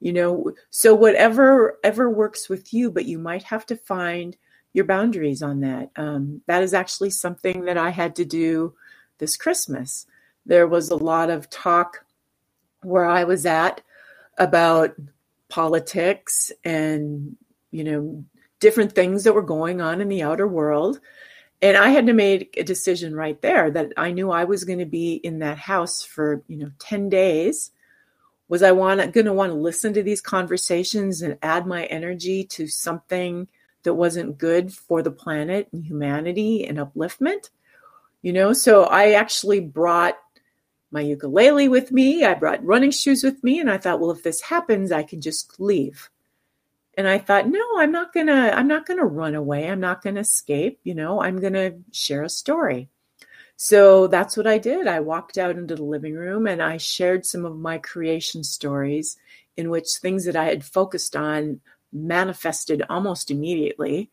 [0.00, 4.36] You know, so whatever ever works with you, but you might have to find
[4.72, 5.90] your boundaries on that.
[5.96, 8.74] Um, that is actually something that I had to do
[9.18, 10.06] this Christmas.
[10.46, 12.04] There was a lot of talk
[12.82, 13.82] where I was at
[14.38, 14.94] about
[15.48, 17.36] politics and,
[17.72, 18.24] you know,
[18.60, 21.00] different things that were going on in the outer world.
[21.60, 24.78] And I had to make a decision right there that I knew I was going
[24.78, 27.72] to be in that house for, you know, 10 days.
[28.48, 32.44] Was I want going to want to listen to these conversations and add my energy
[32.44, 33.48] to something
[33.82, 37.50] that wasn't good for the planet and humanity and upliftment?
[38.22, 40.16] You know, so I actually brought
[40.90, 42.24] my ukulele with me.
[42.24, 45.20] I brought running shoes with me and I thought, well, if this happens, I can
[45.20, 46.08] just leave
[46.98, 49.70] and i thought no i'm not gonna i'm not gonna run away.
[49.70, 52.90] I'm not gonna escape you know i'm gonna share a story.
[53.56, 54.86] So that's what i did.
[54.86, 59.16] I walked out into the living room and i shared some of my creation stories
[59.56, 61.60] in which things that i had focused on
[61.92, 64.10] manifested almost immediately.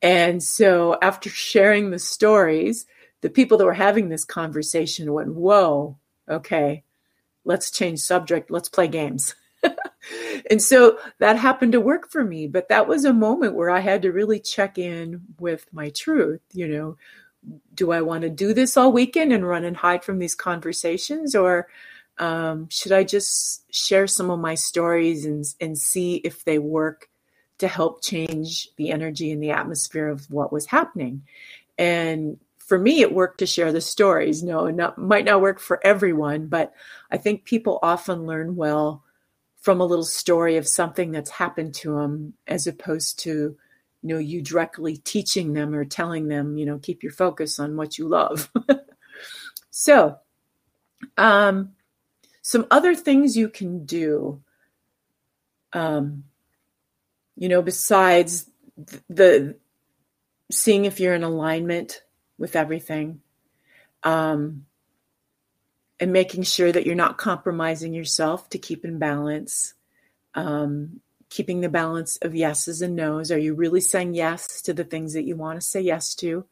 [0.00, 2.86] And so after sharing the stories
[3.20, 6.82] the people that were having this conversation went whoa okay
[7.44, 9.34] let's change subject let's play games
[10.50, 12.46] and so that happened to work for me.
[12.46, 16.40] But that was a moment where I had to really check in with my truth.
[16.52, 16.96] You know,
[17.74, 21.34] do I want to do this all weekend and run and hide from these conversations?
[21.34, 21.68] Or
[22.18, 27.08] um, should I just share some of my stories and, and see if they work
[27.58, 31.22] to help change the energy and the atmosphere of what was happening?
[31.78, 34.42] And for me, it worked to share the stories.
[34.42, 36.72] No, it not, might not work for everyone, but
[37.10, 39.02] I think people often learn well
[39.62, 43.56] from a little story of something that's happened to them as opposed to
[44.02, 47.76] you know you directly teaching them or telling them you know keep your focus on
[47.76, 48.50] what you love.
[49.72, 50.18] So
[51.16, 51.72] um
[52.42, 54.42] some other things you can do
[55.72, 56.24] um
[57.36, 58.48] you know besides
[59.08, 59.56] the
[60.50, 62.02] seeing if you're in alignment
[62.38, 63.22] with everything
[64.04, 64.66] um
[66.02, 69.74] and making sure that you're not compromising yourself to keep in balance.
[70.34, 73.30] Um, keeping the balance of yeses and nos.
[73.30, 76.44] Are you really saying yes to the things that you want to say yes to?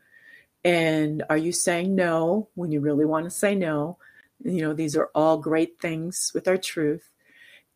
[0.65, 3.99] And are you saying no when you really want to say no?
[4.45, 7.11] You know, these are all great things with our truth.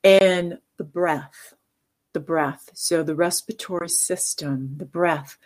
[0.04, 1.54] And the breath,
[2.12, 2.70] the breath.
[2.74, 5.38] So the respiratory system, the breath.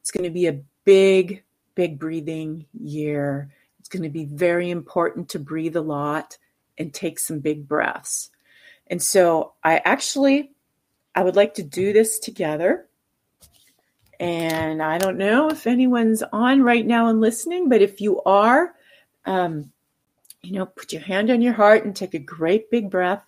[0.00, 1.42] It's going to be a big,
[1.74, 3.50] big breathing year
[3.84, 6.38] it's going to be very important to breathe a lot
[6.78, 8.30] and take some big breaths.
[8.86, 10.52] And so I actually
[11.14, 12.88] I would like to do this together.
[14.18, 18.74] And I don't know if anyone's on right now and listening, but if you are,
[19.26, 19.70] um,
[20.40, 23.22] you know, put your hand on your heart and take a great big breath.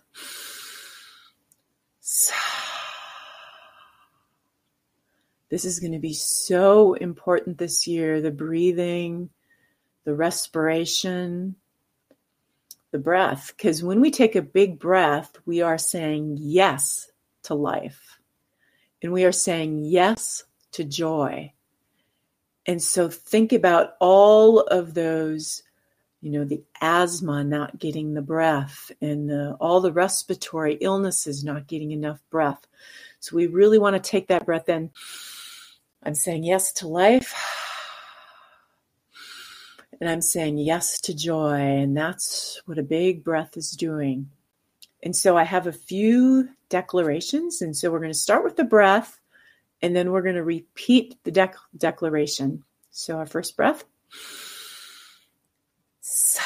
[5.51, 9.29] This is going to be so important this year the breathing,
[10.07, 11.57] the respiration,
[12.93, 13.53] the breath.
[13.55, 17.11] Because when we take a big breath, we are saying yes
[17.43, 18.19] to life.
[19.03, 21.53] And we are saying yes to joy.
[22.67, 25.65] And so think about all of those,
[26.21, 31.67] you know, the asthma not getting the breath and the, all the respiratory illnesses not
[31.67, 32.65] getting enough breath.
[33.19, 34.93] So we really want to take that breath in.
[36.05, 37.35] I'm saying yes to life.
[40.01, 41.55] And I'm saying yes to joy.
[41.55, 44.31] And that's what a big breath is doing.
[45.03, 47.63] And so I have a few declarations.
[47.63, 49.21] And so we're going to start with the breath
[49.83, 52.65] and then we're going to repeat the dec- declaration.
[52.91, 53.85] So our first breath.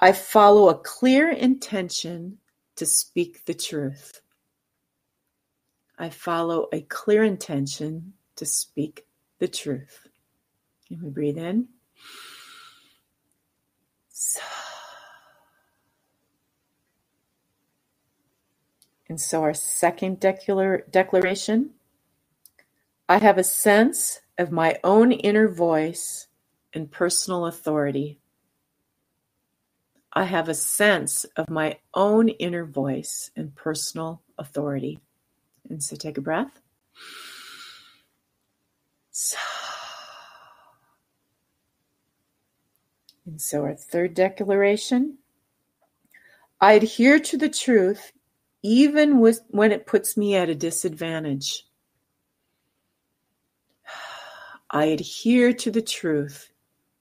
[0.00, 2.38] I follow a clear intention
[2.76, 4.20] to speak the truth.
[5.98, 9.07] I follow a clear intention to speak
[9.38, 10.08] the truth.
[10.90, 11.68] And we breathe in.
[19.08, 21.70] And so our second declar- declaration
[23.08, 26.26] I have a sense of my own inner voice
[26.74, 28.20] and personal authority.
[30.12, 35.00] I have a sense of my own inner voice and personal authority.
[35.70, 36.60] And so take a breath.
[43.26, 45.18] And so our third declaration
[46.60, 48.12] I adhere to the truth
[48.62, 51.66] even with, when it puts me at a disadvantage.
[54.70, 56.50] I adhere to the truth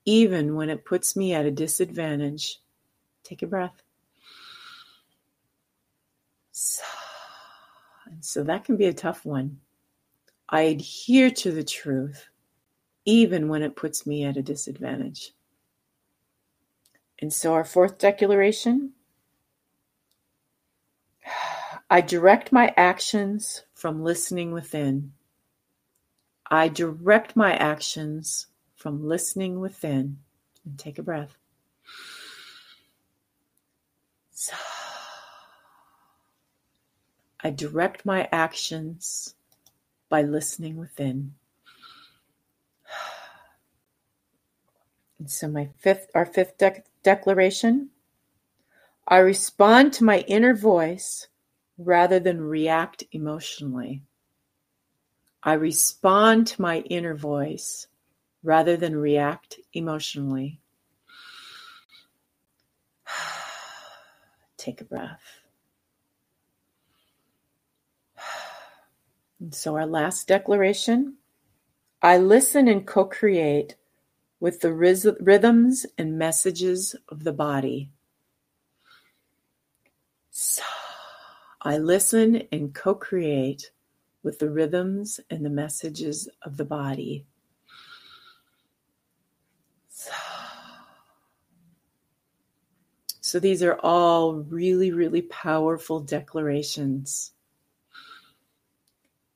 [0.05, 2.61] even when it puts me at a disadvantage.
[3.23, 3.83] Take a breath.
[6.51, 6.83] So,
[8.05, 9.59] and so that can be a tough one.
[10.49, 12.29] I adhere to the truth
[13.05, 15.31] even when it puts me at a disadvantage.
[17.19, 18.91] And so our fourth declaration
[21.89, 25.13] I direct my actions from listening within.
[26.51, 30.19] I direct my actions from listening within.
[30.65, 31.37] And take a breath.
[34.31, 34.53] So,
[37.41, 39.35] I direct my actions
[40.09, 41.35] by listening within.
[45.19, 47.89] And so my fifth our fifth de- declaration
[49.07, 51.29] I respond to my inner voice
[51.77, 54.01] rather than react emotionally.
[55.41, 57.87] I respond to my inner voice
[58.43, 60.59] rather than react emotionally.
[64.57, 65.36] Take a breath.
[69.39, 71.17] And so, our last declaration
[72.01, 73.75] I listen and co create
[74.39, 77.91] with the rhythms and messages of the body.
[80.29, 80.61] So,
[81.61, 83.71] I listen and co create
[84.21, 87.25] with the rhythms and the messages of the body.
[89.89, 90.11] So,
[93.21, 97.33] so these are all really, really powerful declarations.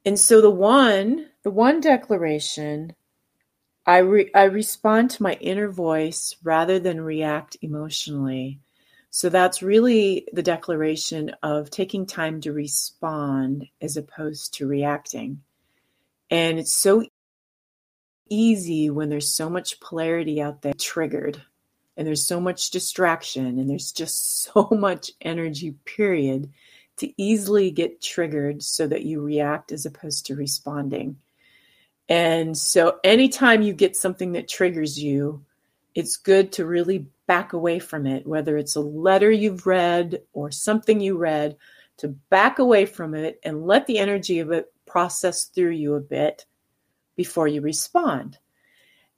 [0.05, 2.95] And so the one, the one declaration,
[3.85, 8.59] I re, I respond to my inner voice rather than react emotionally.
[9.09, 15.41] So that's really the declaration of taking time to respond as opposed to reacting.
[16.29, 17.03] And it's so
[18.29, 21.41] easy when there's so much polarity out there triggered
[21.97, 26.49] and there's so much distraction and there's just so much energy period
[27.01, 31.17] to easily get triggered so that you react as opposed to responding.
[32.09, 35.45] And so anytime you get something that triggers you,
[35.93, 40.51] it's good to really back away from it, whether it's a letter you've read or
[40.51, 41.57] something you read,
[41.97, 45.99] to back away from it and let the energy of it process through you a
[45.99, 46.45] bit
[47.15, 48.37] before you respond.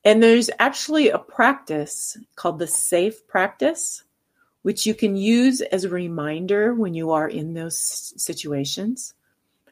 [0.04, 4.04] And there's actually a practice called the SAFE practice,
[4.64, 9.14] which you can use as a reminder when you are in those situations.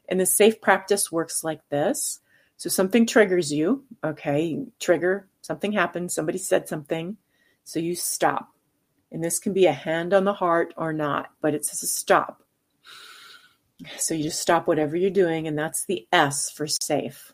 [0.08, 2.20] And the SAFE practice works like this.
[2.58, 7.18] So something triggers you, okay, trigger, something happened, somebody said something
[7.64, 8.50] so you stop.
[9.12, 12.44] And this can be a hand on the heart or not, but it's a stop.
[13.98, 17.34] So you just stop whatever you're doing, and that's the S for safe.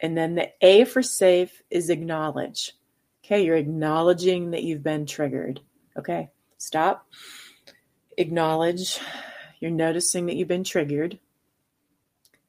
[0.00, 2.74] And then the A for safe is acknowledge.
[3.24, 5.60] Okay, you're acknowledging that you've been triggered.
[5.96, 7.06] Okay, stop.
[8.16, 8.98] Acknowledge.
[9.60, 11.18] You're noticing that you've been triggered.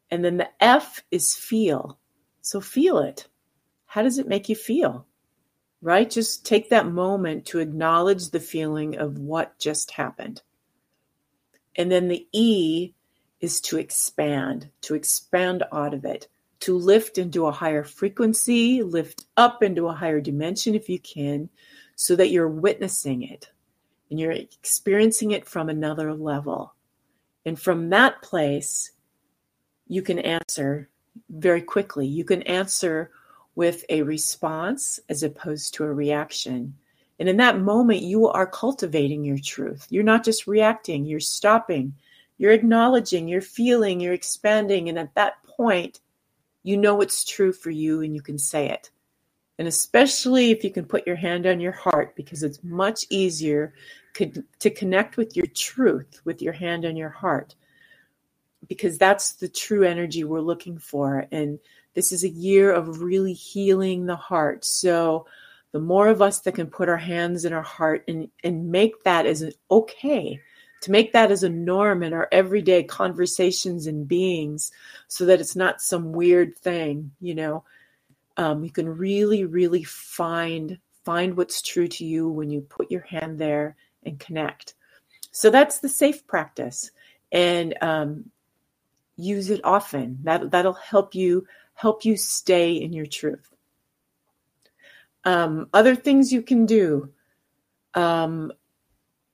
[0.09, 1.99] And then the F is feel.
[2.41, 3.27] So feel it.
[3.85, 5.05] How does it make you feel?
[5.83, 6.09] right?
[6.09, 10.41] Just take that moment to acknowledge the feeling of what just happened.
[11.75, 12.93] And then the E
[13.41, 16.29] is to expand, to expand out of it,
[16.61, 21.49] to lift into a higher frequency, lift up into a higher dimension if you can,
[21.95, 23.49] so that you're witnessing it
[24.09, 26.73] and you're experiencing it from another level.
[27.45, 28.91] And from that place,
[29.87, 30.89] you can answer
[31.29, 32.07] very quickly.
[32.07, 33.11] You can answer
[33.55, 36.75] with a response as opposed to a reaction.
[37.19, 39.87] And in that moment, you are cultivating your truth.
[39.89, 41.93] You're not just reacting, you're stopping,
[42.37, 44.89] you're acknowledging, you're feeling, you're expanding.
[44.89, 45.99] And at that point,
[46.63, 48.89] you know it's true for you and you can say it.
[49.59, 53.73] And especially if you can put your hand on your heart, because it's much easier
[54.15, 57.55] to connect with your truth with your hand on your heart,
[58.67, 61.27] because that's the true energy we're looking for.
[61.31, 61.59] And
[61.93, 64.65] this is a year of really healing the heart.
[64.65, 65.27] So,
[65.71, 69.03] the more of us that can put our hands in our heart and, and make
[69.03, 70.39] that as an okay,
[70.81, 74.71] to make that as a norm in our everyday conversations and beings
[75.07, 77.63] so that it's not some weird thing, you know,
[78.37, 83.01] um, you can really, really find find what's true to you when you put your
[83.01, 83.75] hand there
[84.05, 84.73] and connect.
[85.31, 86.91] So that's the safe practice,
[87.31, 88.29] and um,
[89.17, 90.19] use it often.
[90.23, 93.53] That that'll help you help you stay in your truth.
[95.25, 97.11] Um, other things you can do.
[97.93, 98.51] Um,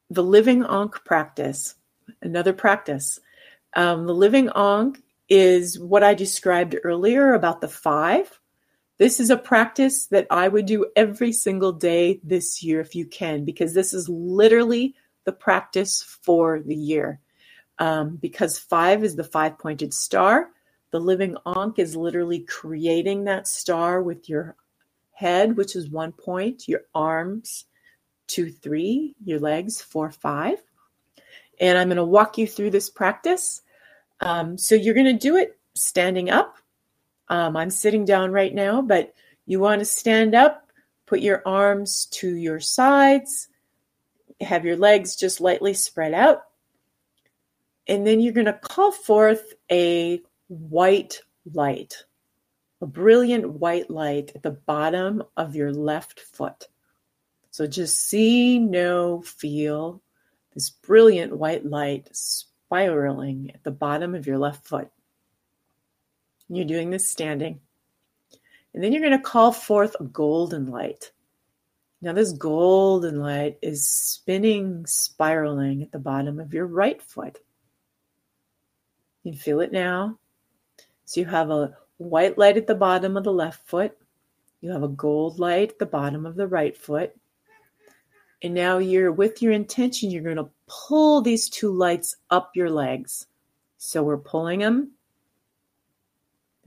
[0.09, 1.75] the living Ankh practice,
[2.21, 3.19] another practice.
[3.75, 8.38] Um, the living Ankh is what I described earlier about the five.
[8.99, 13.05] This is a practice that I would do every single day this year if you
[13.05, 14.93] can, because this is literally
[15.23, 17.21] the practice for the year.
[17.79, 20.49] Um, because five is the five pointed star.
[20.91, 24.57] The living Ankh is literally creating that star with your
[25.13, 27.65] head, which is one point, your arms,
[28.27, 30.57] two, three, your legs, four, five.
[31.61, 33.61] And I'm going to walk you through this practice.
[34.19, 36.57] Um, so you're going to do it standing up
[37.29, 39.13] um, I'm sitting down right now, but
[39.45, 40.71] you want to stand up,
[41.05, 43.47] put your arms to your sides,
[44.41, 46.43] have your legs just lightly spread out.
[47.87, 51.21] And then you're going to call forth a white
[51.51, 52.05] light,
[52.81, 56.67] a brilliant white light at the bottom of your left foot.
[57.51, 60.01] So just see, know, feel
[60.53, 64.89] this brilliant white light spiraling at the bottom of your left foot.
[66.49, 67.59] You're doing this standing.
[68.73, 71.11] And then you're going to call forth a golden light.
[72.01, 77.39] Now, this golden light is spinning, spiraling at the bottom of your right foot.
[79.23, 80.17] You feel it now.
[81.05, 83.97] So you have a white light at the bottom of the left foot.
[84.61, 87.13] You have a gold light at the bottom of the right foot.
[88.41, 92.69] And now you're with your intention, you're going to pull these two lights up your
[92.69, 93.27] legs.
[93.77, 94.91] So we're pulling them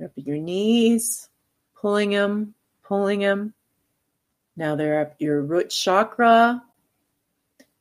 [0.02, 1.28] up your knees,
[1.74, 3.54] pulling them, pulling them.
[4.56, 6.62] Now they're up your root chakra.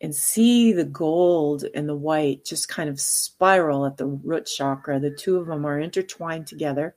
[0.04, 5.00] And see the gold and the white just kind of spiral at the root chakra.
[5.00, 6.96] The two of them are intertwined together.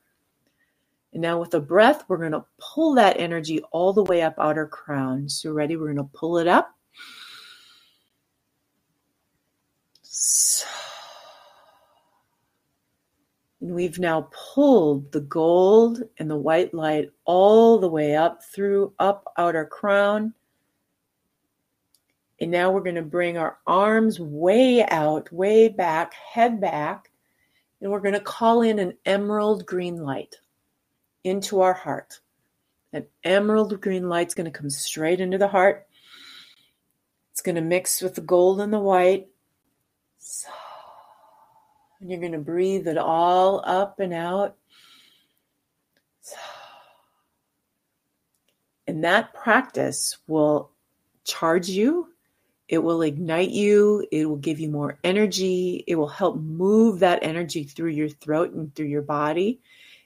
[1.12, 4.36] And now with a breath, we're going to pull that energy all the way up
[4.38, 5.28] outer crown.
[5.28, 5.76] So ready?
[5.76, 6.74] We're going to pull it up.
[10.00, 10.66] So
[13.64, 18.92] and we've now pulled the gold and the white light all the way up through,
[18.98, 20.34] up outer crown.
[22.38, 27.10] And now we're going to bring our arms way out, way back, head back.
[27.80, 30.36] And we're going to call in an emerald green light
[31.24, 32.20] into our heart.
[32.92, 35.86] An emerald green light's going to come straight into the heart.
[37.32, 39.28] It's going to mix with the gold and the white.
[40.18, 40.50] So
[42.04, 44.56] and you're going to breathe it all up and out.
[48.86, 50.70] And that practice will
[51.24, 52.08] charge you.
[52.68, 54.06] It will ignite you.
[54.12, 55.82] It will give you more energy.
[55.86, 59.62] It will help move that energy through your throat and through your body.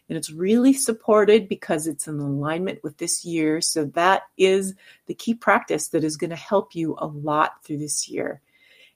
[0.09, 3.61] And it's really supported because it's in alignment with this year.
[3.61, 4.77] So that is
[5.07, 8.41] the key practice that is going to help you a lot through this year.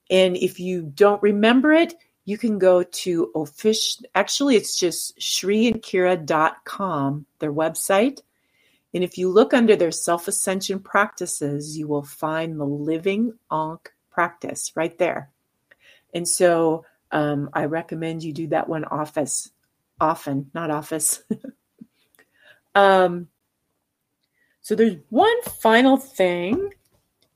[0.09, 1.94] And if you don't remember it,
[2.25, 8.20] you can go to official actually it's just shriandkira.com their website.
[8.95, 14.73] And if you look under their self-ascension practices you will find the living ankh practice
[14.75, 15.31] right there.
[16.14, 19.51] And so um, i recommend you do that one office
[20.01, 21.23] often not office.
[22.75, 23.29] Um,
[24.62, 26.70] so there's one final thing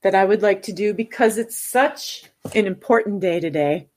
[0.00, 2.24] that i would like to do because it's such
[2.54, 3.88] an important day today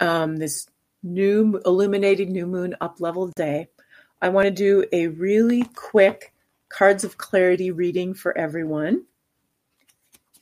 [0.00, 0.66] um, this
[1.02, 3.68] new illuminated new moon up level day,
[4.20, 6.32] I want to do a really quick
[6.68, 9.04] cards of clarity reading for everyone.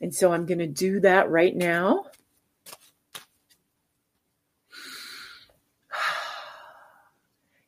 [0.00, 2.06] And so I'm going to do that right now.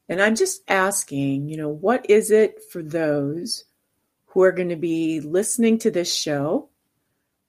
[0.06, 3.64] And I'm just asking, you know, what is it for those
[4.26, 6.68] who are going to be listening to this show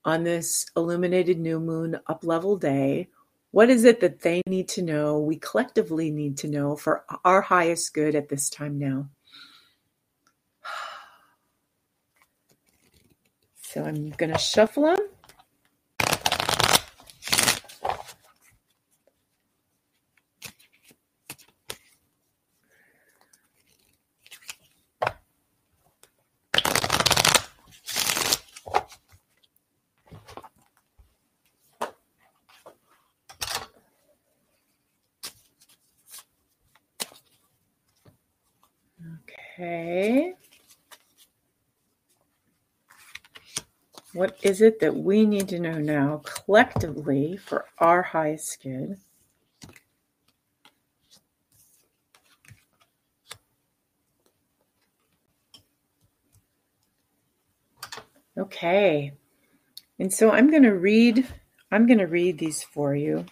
[0.05, 3.09] on this illuminated new moon up level day?
[3.55, 7.39] What is it that they need to know, we collectively need to know for our
[7.39, 9.07] highest good at this time now?
[13.61, 14.97] So I'm going to shuffle them.
[39.67, 40.35] Okay.
[44.25, 48.97] What is it that we need to know now collectively for our highest good?
[58.35, 59.13] Okay.
[59.99, 61.27] And so I'm going to read
[61.71, 63.27] I'm going to read these for you.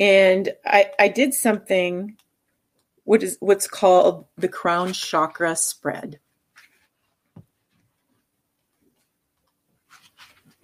[0.00, 2.16] And I I did something
[3.04, 6.20] what is what's called the crown chakra spread.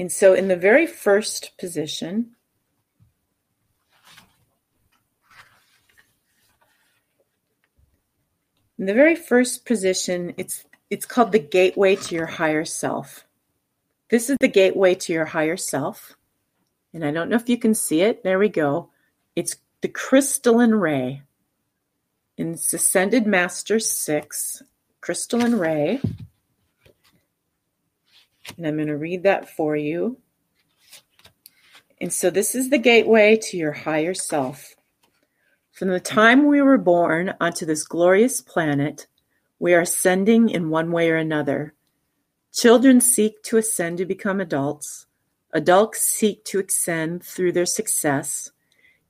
[0.05, 2.36] And so in the very first position,
[8.78, 13.24] in the very first position, it's it's called the gateway to your higher self.
[14.11, 16.14] This is the gateway to your higher self.
[16.92, 18.22] And I don't know if you can see it.
[18.22, 18.90] There we go.
[19.34, 21.22] It's the crystalline ray
[22.36, 24.62] in Ascended Master 6,
[25.00, 26.02] Crystalline Ray.
[28.57, 30.18] And I'm going to read that for you.
[32.01, 34.74] And so this is the gateway to your higher self.
[35.72, 39.07] From the time we were born onto this glorious planet,
[39.59, 41.74] we are ascending in one way or another.
[42.53, 45.07] Children seek to ascend to become adults.
[45.53, 48.53] Adults seek to ascend through their success.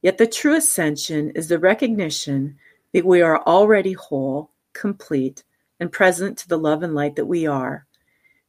[0.00, 2.58] Yet the true ascension is the recognition
[2.92, 5.42] that we are already whole, complete,
[5.80, 7.86] and present to the love and light that we are.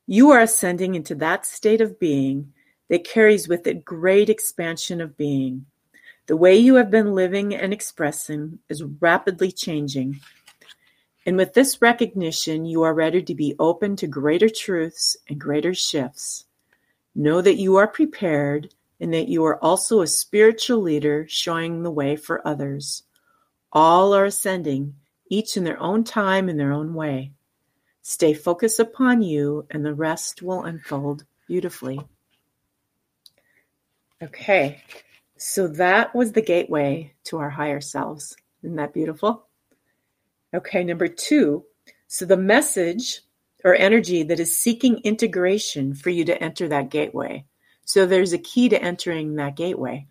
[0.08, 2.54] You are ascending into that state of being
[2.90, 5.66] that carries with it great expansion of being.
[6.28, 10.20] The way you have been living and expressing is rapidly changing.
[11.26, 15.74] And with this recognition, you are ready to be open to greater truths and greater
[15.74, 16.46] shifts.
[17.16, 21.92] Know that you are prepared and that you are also a spiritual leader showing the
[21.92, 23.04] way for others.
[23.72, 24.96] All are ascending,
[25.30, 27.32] each in their own time and their own way.
[28.08, 32.00] Stay focused upon you, and the rest will unfold beautifully.
[34.22, 34.84] Okay,
[35.38, 38.38] so that was the gateway to our higher selves.
[38.62, 39.48] Isn't that beautiful?
[40.54, 41.66] Okay, number two.
[42.06, 43.22] So the message
[43.64, 47.46] or energy that is seeking integration for you to enter that gateway.
[47.86, 50.06] So there's a key to entering that gateway,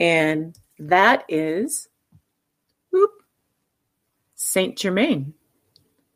[0.00, 1.90] and that is
[4.36, 5.34] Saint Germain,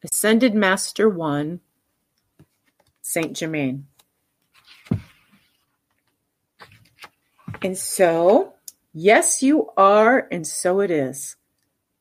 [0.02, 1.60] Ascended Master One,
[3.02, 3.86] Saint Germain.
[7.62, 8.54] And so,
[8.94, 11.36] yes, you are, and so it is.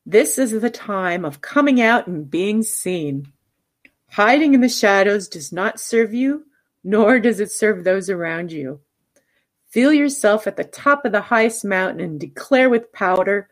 [0.06, 3.32] This is the time of coming out and being seen.
[4.08, 6.46] Hiding in the shadows does not serve you,
[6.82, 8.80] nor does it serve those around you.
[9.68, 13.48] Feel yourself at the top of the highest mountain and declare with powder,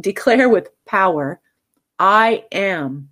[0.00, 1.40] declare with power
[1.98, 3.10] I am.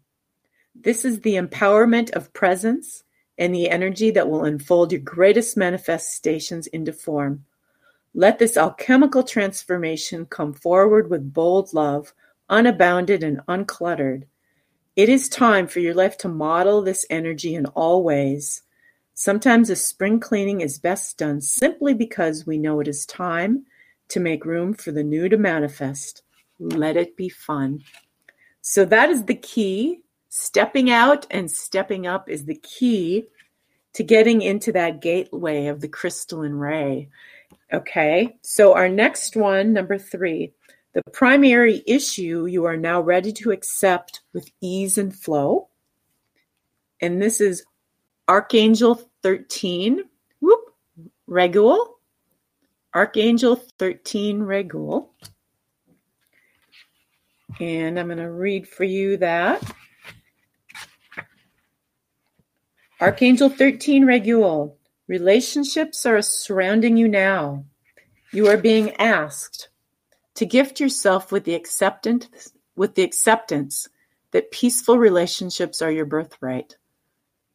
[0.83, 3.05] This is the empowerment of presence
[3.37, 7.45] and the energy that will unfold your greatest manifestations into form.
[8.15, 12.15] Let this alchemical transformation come forward with bold love,
[12.49, 14.25] unabounded and uncluttered.
[14.97, 18.63] It is time for your life to model this energy in all ways.
[19.13, 23.67] Sometimes a spring cleaning is best done simply because we know it is time
[24.09, 26.23] to make room for the new to manifest.
[26.59, 27.83] Let it be fun.
[28.63, 30.01] So that is the key.
[30.31, 33.27] Stepping out and stepping up is the key
[33.95, 37.09] to getting into that gateway of the crystalline ray.
[37.73, 40.53] Okay, so our next one, number three,
[40.93, 45.69] the primary issue you are now ready to accept with ease and flow.
[47.01, 47.65] And this is
[48.29, 50.05] Archangel 13,
[50.41, 50.61] whoop,
[51.29, 51.87] Raguel.
[52.95, 55.11] Archangel 13 Raguel.
[57.59, 59.63] And I'm going to read for you that.
[63.01, 64.75] Archangel 13 Raguel.
[65.09, 67.65] Relationships are surrounding you now.
[68.31, 69.71] You are being asked
[70.35, 73.89] to gift yourself with the acceptance with the acceptance
[74.33, 76.77] that peaceful relationships are your birthright.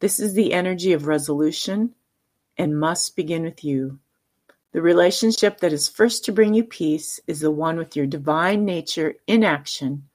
[0.00, 1.94] This is the energy of resolution
[2.58, 4.00] and must begin with you.
[4.72, 8.64] The relationship that is first to bring you peace is the one with your divine
[8.64, 10.08] nature in action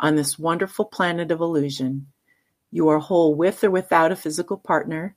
[0.00, 2.08] on this wonderful planet of illusion.
[2.74, 5.14] You are whole with or without a physical partner,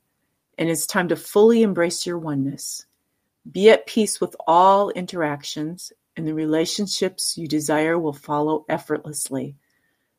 [0.56, 2.86] and it's time to fully embrace your oneness.
[3.50, 9.56] Be at peace with all interactions, and the relationships you desire will follow effortlessly.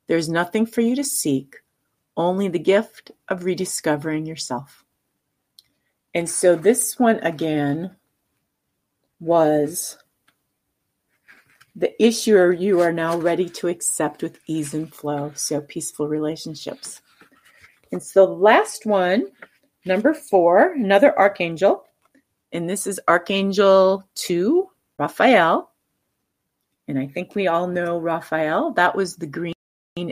[0.08, 1.56] There's nothing for you to seek,
[2.18, 4.84] only the gift of rediscovering yourself.
[6.14, 7.96] And so this one again
[9.22, 9.98] was
[11.74, 15.32] the issue you are now ready to accept with ease and flow.
[15.36, 17.02] So peaceful relationships.
[17.92, 19.28] And so the last one,
[19.86, 21.86] number four, another archangel.
[22.52, 24.68] And this is Archangel 2,
[24.98, 25.72] Raphael.
[26.88, 28.72] And I think we all know Raphael.
[28.72, 29.54] That was the green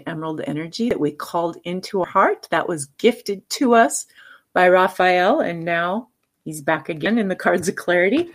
[0.05, 2.47] emerald energy that we called into our heart.
[2.51, 4.05] That was gifted to us
[4.53, 5.39] by Raphael.
[5.39, 6.09] And now
[6.45, 8.31] he's back again in the cards of clarity.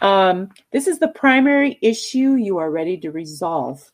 [0.00, 3.90] Um, this is the primary issue you are ready to resolve.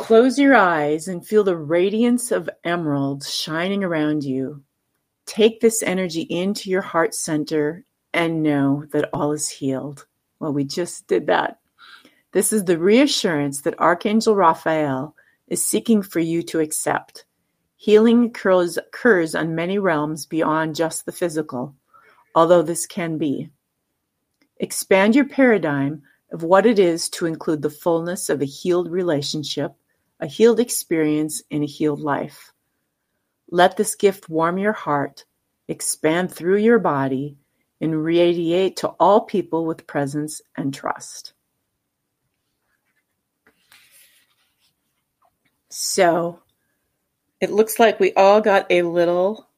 [0.00, 4.62] Close your eyes and feel the radiance of emeralds shining around you.
[5.26, 10.06] Take this energy into your heart center and know that all is healed.
[10.40, 11.58] Well, we just did that.
[12.32, 15.14] This is the reassurance that Archangel Raphael
[15.46, 17.24] is seeking for you to accept.
[17.76, 21.74] Healing occurs, occurs on many realms beyond just the physical,
[22.34, 23.50] although this can be.
[24.56, 29.74] Expand your paradigm of what it is to include the fullness of a healed relationship,
[30.20, 32.52] a healed experience, and a healed life.
[33.50, 35.24] Let this gift warm your heart,
[35.66, 37.36] expand through your body,
[37.80, 41.32] and radiate to all people with presence and trust.
[45.70, 46.42] So,
[47.40, 49.48] it looks like we all got a little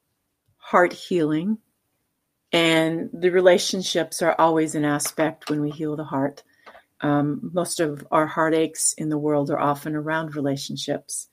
[0.57, 1.59] heart healing,
[2.53, 6.43] and the relationships are always an aspect when we heal the heart.
[7.03, 11.29] Um, most of our heartaches in the world are often around relationships.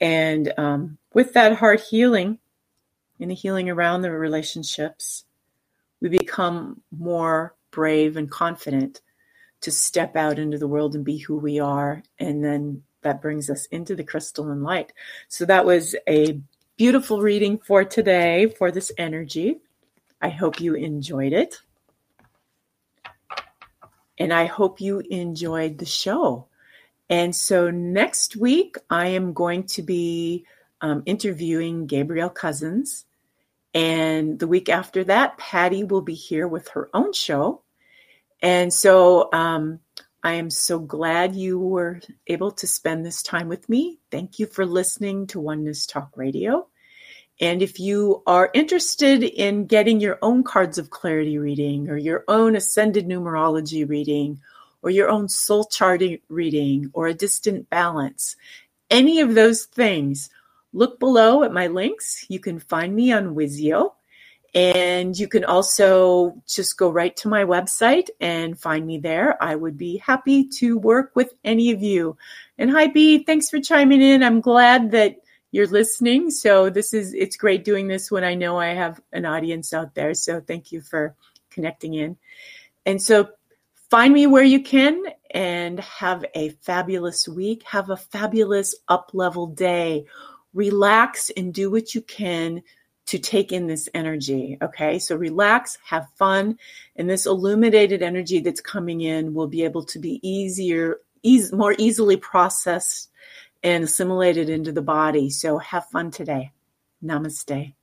[0.00, 2.38] And um, with that heart healing
[3.20, 5.24] and the healing around the relationships,
[6.00, 9.00] we become more brave and confident
[9.60, 13.48] to step out into the world and be who we are and then that brings
[13.48, 14.92] us into the crystalline light.
[15.28, 16.40] So that was a
[16.76, 19.60] beautiful reading for today for this energy.
[20.20, 21.60] I hope you enjoyed it.
[24.20, 26.46] And I hope you enjoyed the show.
[27.08, 30.46] And so next week, I am going to be
[30.80, 33.04] um, interviewing Gabrielle Cousins.
[33.74, 37.62] And the week after that, Patty will be here with her own show.
[38.42, 39.80] And so um,
[40.22, 43.98] I am so glad you were able to spend this time with me.
[44.10, 46.68] Thank you for listening to Oneness Talk Radio.
[47.40, 52.24] And if you are interested in getting your own cards of clarity reading or your
[52.28, 54.40] own ascended numerology reading
[54.82, 58.36] or your own soul chart reading or a distant balance,
[58.90, 60.28] any of those things,
[60.74, 62.26] look below at my links.
[62.28, 63.92] You can find me on Wizio
[64.54, 69.42] and you can also just go right to my website and find me there.
[69.42, 72.18] I would be happy to work with any of you.
[72.58, 74.22] And hi, B, thanks for chiming in.
[74.22, 75.16] I'm glad that
[75.52, 76.30] you're listening.
[76.30, 79.94] So this is, it's great doing this when I know I have an audience out
[79.94, 80.14] there.
[80.14, 81.14] So thank you for
[81.50, 82.16] connecting in.
[82.86, 83.30] And so
[83.90, 87.62] find me where you can and have a fabulous week.
[87.64, 90.06] Have a fabulous up level day.
[90.54, 92.62] Relax and do what you can
[93.06, 94.56] to take in this energy.
[94.62, 96.56] Okay, so relax, have fun,
[96.94, 101.74] and this illuminated energy that's coming in will be able to be easier, ease, more
[101.76, 103.09] easily processed
[103.62, 105.30] and assimilated into the body.
[105.30, 106.50] So have fun today.
[107.04, 107.74] Namaste.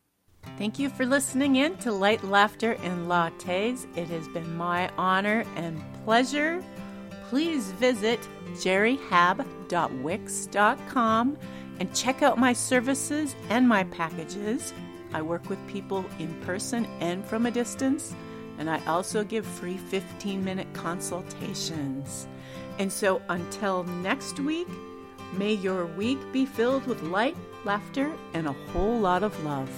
[0.57, 3.85] Thank you for listening in to Light, Laughter, and Lattes.
[3.95, 6.63] It has been my honor and pleasure.
[7.29, 8.19] Please visit
[8.53, 11.37] jerryhab.wix.com
[11.79, 14.73] and check out my services and my packages.
[15.13, 18.15] I work with people in person and from a distance,
[18.57, 22.27] and I also give free 15 minute consultations.
[22.79, 24.67] And so until next week,
[25.33, 29.69] may your week be filled with light, laughter, and a whole lot of love.